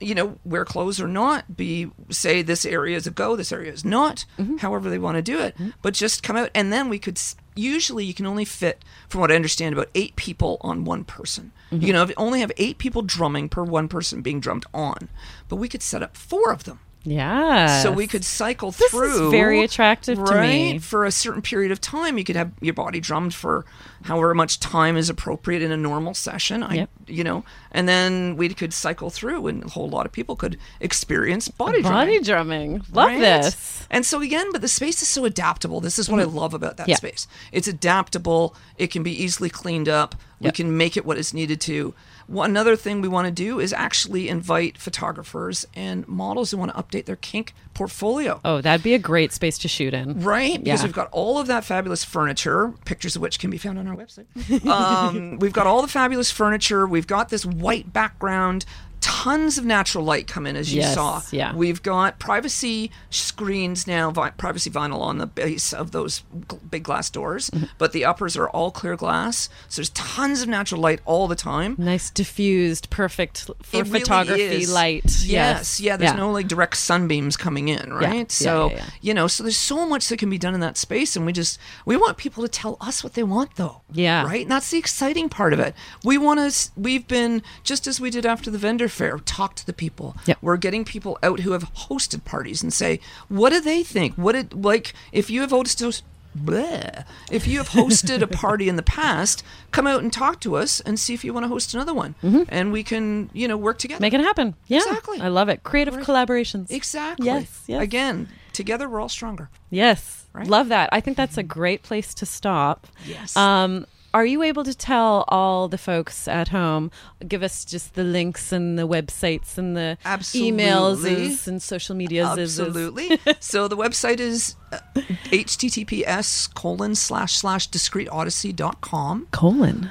[0.00, 1.56] you know, wear clothes or not.
[1.56, 4.24] Be say this area is a go, this area is not.
[4.38, 4.56] Mm-hmm.
[4.56, 7.18] However they want to do it, but just come out and then we could.
[7.54, 11.52] Usually, you can only fit, from what I understand, about eight people on one person.
[11.70, 11.84] Mm-hmm.
[11.84, 15.08] You know, only have eight people drumming per one person being drummed on,
[15.48, 16.80] but we could set up four of them.
[17.04, 17.82] Yeah.
[17.82, 19.30] So we could cycle This is through.
[19.30, 20.78] very attractive to me.
[20.78, 23.66] For a certain period of time, you could have your body drummed for
[24.04, 26.62] however much time is appropriate in a normal session.
[26.62, 26.90] I, Yep.
[27.08, 30.58] you know, and then we could cycle through, and a whole lot of people could
[30.80, 32.22] experience body body drumming.
[32.22, 32.82] drumming.
[32.92, 33.20] Love right?
[33.20, 33.86] this.
[33.90, 35.80] And so again, but the space is so adaptable.
[35.80, 36.90] This is what I love about that Mm-hmm.
[36.90, 36.96] Yeah.
[36.96, 37.26] space.
[37.52, 38.54] It's adaptable.
[38.78, 40.14] It can be easily cleaned up.
[40.40, 41.94] We can make it what is needed to.
[42.26, 46.74] One another thing we want to do is actually invite photographers and models who want
[46.74, 48.40] to update their kink portfolio.
[48.44, 50.20] Oh, that'd be a great space to shoot in.
[50.22, 50.86] Right, because Yeah.
[50.86, 53.93] we've got all of that fabulous furniture, pictures of which can be found on our
[53.96, 54.26] website.
[54.66, 56.86] Um, we've got all the fabulous furniture.
[56.86, 58.64] We've got this white background.
[59.06, 61.20] Tons of natural light come in, as you Yes, saw.
[61.30, 61.54] yeah.
[61.54, 66.84] We've got privacy screens now, vi- privacy vinyl on the base of those gl- big
[66.84, 67.66] glass doors, Mm-hmm.
[67.76, 69.50] but the uppers are all clear glass.
[69.68, 71.74] So there's tons of natural light all the time.
[71.76, 74.72] Nice diffused, perfect for It photography is.
[74.72, 75.04] light.
[75.04, 75.80] Yes, Yes.
[75.80, 75.96] yeah.
[75.98, 78.14] There's no like direct sunbeams coming in, right?
[78.20, 78.84] yeah, so yeah, yeah.
[79.02, 81.32] you know, so there's so much that can be done in that space, and we
[81.34, 83.82] just we want people to tell us what they want, though.
[83.92, 84.24] Yeah.
[84.24, 84.42] right.
[84.42, 85.74] And that's the exciting part of it.
[86.02, 86.70] We want to.
[86.74, 90.16] We've been just as we did after the vendor fair, talk to the people.
[90.26, 90.38] Yep.
[90.40, 94.14] We're getting people out who have hosted parties and say, what do they think?
[94.14, 96.02] What did like if you have hosted.
[96.36, 97.04] Bleh.
[97.30, 100.80] If you have hosted a party in the past, come out and talk to us
[100.80, 102.16] and see if you want to host another one,
[102.48, 103.98] and we can, you know, work together.
[103.98, 104.02] Mm-hmm.
[104.02, 104.54] Make it happen.
[104.66, 104.78] Yeah.
[104.78, 105.20] Exactly.
[105.20, 105.62] I love it.
[105.62, 106.72] Creative collaborations.
[106.72, 107.26] Exactly.
[107.26, 107.80] Yes, yes.
[107.80, 109.48] Again, together we're all stronger.
[109.70, 110.26] Yes.
[110.32, 110.48] Right?
[110.48, 110.88] Love that.
[110.90, 112.88] I think that's a great place to stop.
[113.06, 113.36] Yes.
[113.36, 116.92] Um, are you able to tell all the folks at home,
[117.26, 122.28] give us just the links and the websites and the emails and social medias?
[122.28, 123.18] Absolutely.
[123.40, 129.26] so the website is uh, https colon slash slash discreetodyssey.com.
[129.32, 129.90] Colon.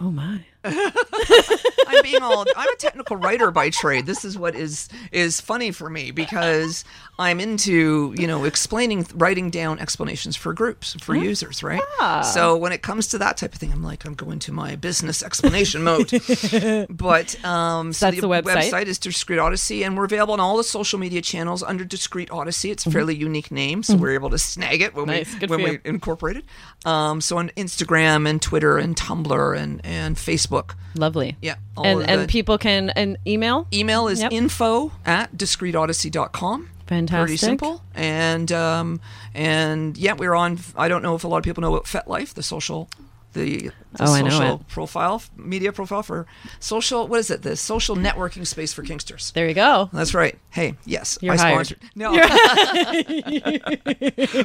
[0.00, 0.44] Oh my.
[0.64, 4.06] I'm being all I'm a technical writer by trade.
[4.06, 6.84] This is what is is funny for me because
[7.18, 11.82] I'm into, you know, explaining writing down explanations for groups, for users, right?
[12.32, 14.76] So when it comes to that type of thing, I'm like I'm going to my
[14.76, 16.10] business explanation mode.
[16.90, 18.86] but um so That's the website?
[18.86, 22.70] is Discreet Odyssey and we're available on all the social media channels under Discreet Odyssey.
[22.70, 25.10] It's a fairly unique name, so we're able to snag it when Mm-hmm.
[25.12, 25.32] Nice.
[25.34, 26.44] we Good when we incorporate it.
[26.86, 30.74] Um so on Instagram and Twitter and Tumblr and and Facebook.
[30.94, 31.36] Lovely.
[31.42, 33.66] Yeah, And and people can and email.
[33.72, 34.32] Email is Yep.
[34.32, 35.36] info at
[36.92, 37.24] discreetodyssey.com.
[37.24, 37.82] Pretty simple.
[37.94, 39.00] And um,
[39.34, 40.58] and yeah, we're on.
[40.76, 42.88] I don't know if a lot of people know about FetLife, the social,
[43.32, 46.26] the, the Oh, I know social profile, media profile for
[46.60, 47.06] social.
[47.08, 47.42] What is it?
[47.42, 49.32] The social networking space for Kinksters.
[49.32, 49.88] There you go.
[49.92, 50.38] That's right.
[50.50, 51.66] Hey, yes, You're I hired.
[51.66, 51.90] sponsored.
[51.94, 52.12] No,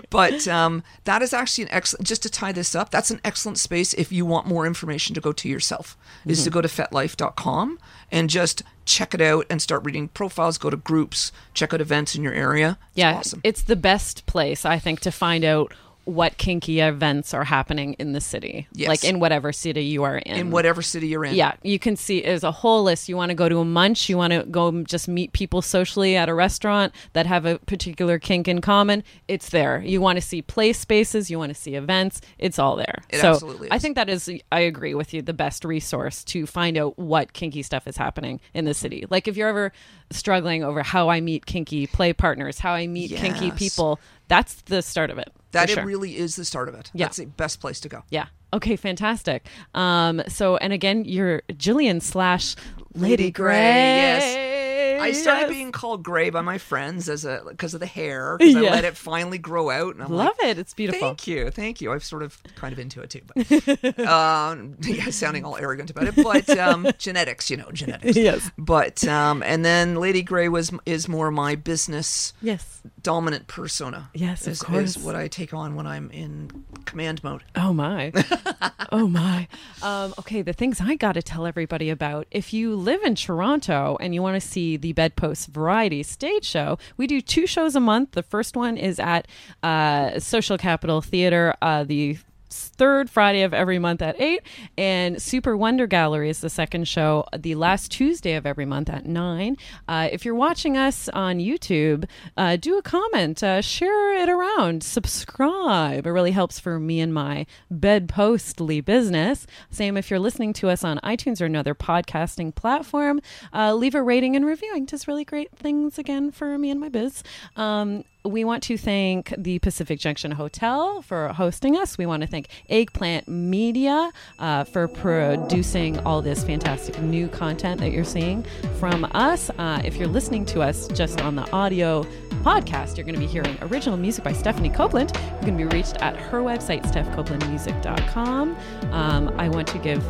[0.09, 2.07] but um, that is actually an excellent.
[2.07, 5.21] Just to tie this up, that's an excellent space if you want more information to
[5.21, 5.97] go to yourself.
[6.25, 6.43] Is Mm-hmm.
[6.45, 7.79] to go to fetlife.com
[8.11, 10.57] and just check it out and start reading profiles.
[10.57, 12.79] Go to groups, check out events in your area.
[12.89, 13.41] It's yeah, awesome.
[13.43, 15.73] it's the best place I think to find out
[16.07, 18.87] what kinky events are happening in the city, Yes.
[18.87, 20.35] like in whatever city you are in.
[20.37, 21.35] in whatever city you're in.
[21.35, 23.09] Yeah, you can see there's a whole list.
[23.09, 26.15] You want to go to a munch, you want to go just meet people socially
[26.15, 29.03] at a restaurant that have a particular kink in common.
[29.27, 29.81] It's there.
[29.85, 32.21] You want to see play spaces, you want to see events.
[32.39, 33.03] It's all there.
[33.09, 36.45] It so absolutely I think that is, I agree with you, the best resource to
[36.47, 39.05] find out what kinky stuff is happening in the city.
[39.09, 39.73] Like if you're ever
[40.09, 44.81] struggling over how I meet kinky play partners, how I meet kinky people, that's the
[44.81, 45.31] start of it.
[45.51, 46.91] that for it really is the start of it.
[46.93, 47.05] Yeah.
[47.05, 48.03] That's the best place to go.
[48.09, 48.27] Yeah.
[48.53, 49.45] Okay, fantastic.
[49.73, 52.55] Um, so and again, you're Jillian slash
[52.93, 54.19] Lady, Lady Grey.
[54.21, 54.99] Grey, Grey.
[54.99, 55.49] I started yes.
[55.49, 58.37] being called gray by my friends as a because of the hair.
[58.37, 60.57] Because I let it finally grow out, and I'm Love like, it.
[60.57, 61.09] It's beautiful.
[61.09, 61.91] Thank you, thank you.
[61.91, 66.07] I've sort of kind of into it too, but um, yeah, sounding all arrogant about
[66.07, 66.15] it.
[66.15, 68.17] But um, genetics, you know, genetics.
[68.17, 68.51] Yes.
[68.57, 72.81] But um, and then Lady Grey was is more my business Yes.
[73.01, 74.09] dominant persona.
[74.13, 74.97] Yes, of is, course.
[74.97, 77.43] is what I take on when I'm in command mode.
[77.55, 78.11] Oh my.
[78.91, 79.47] oh my.
[79.81, 82.27] Um, okay, the things I got to tell everybody about.
[82.31, 86.77] If you live in Toronto and you want to see the Bedpost Variety stage show,
[86.97, 88.11] we do two shows a month.
[88.11, 89.27] The first one is at
[89.63, 91.53] uh, Social Capital Theater.
[91.61, 92.17] Uh, the
[92.49, 94.41] third Friday of every month at 8
[94.77, 99.05] and Super Wonder Gallery is the second show the last Tuesday of every month at
[99.05, 99.57] 9.
[99.87, 104.83] Uh, if you're watching us on YouTube, uh, do a comment, uh, share it around,
[104.83, 106.05] subscribe.
[106.05, 109.47] It really helps for me and my bedpostly business.
[109.69, 113.21] Same if you're listening to us on iTunes or another podcasting platform,
[113.53, 114.85] uh, leave a rating and reviewing.
[114.85, 117.23] Does really great things again for me and my biz.
[117.55, 121.97] Um, we want to thank the Pacific Junction Hotel for hosting us.
[121.97, 127.91] We want to thank Eggplant Media uh, for producing all this fantastic new content that
[127.91, 128.45] you're seeing
[128.79, 129.49] from us.
[129.57, 132.03] Uh, if you're listening to us just on the audio
[132.43, 135.13] podcast, you're going to be hearing original music by Stephanie Copeland.
[135.41, 138.57] Going to be reached at her website, stephcopelandmusic.com.
[138.91, 140.03] Um, I want to give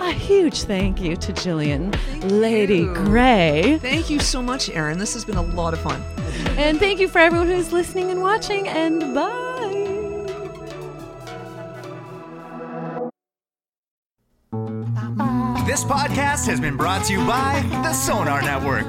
[0.00, 1.94] a huge thank you to Jillian,
[2.30, 2.94] Lady you.
[2.94, 3.78] Grey.
[3.80, 4.98] Thank you so much, Erin.
[4.98, 6.02] This has been a lot of fun.
[6.56, 9.50] And thank you for everyone who's listening and watching, and bye.
[15.66, 18.88] This podcast has been brought to you by the Sonar Network.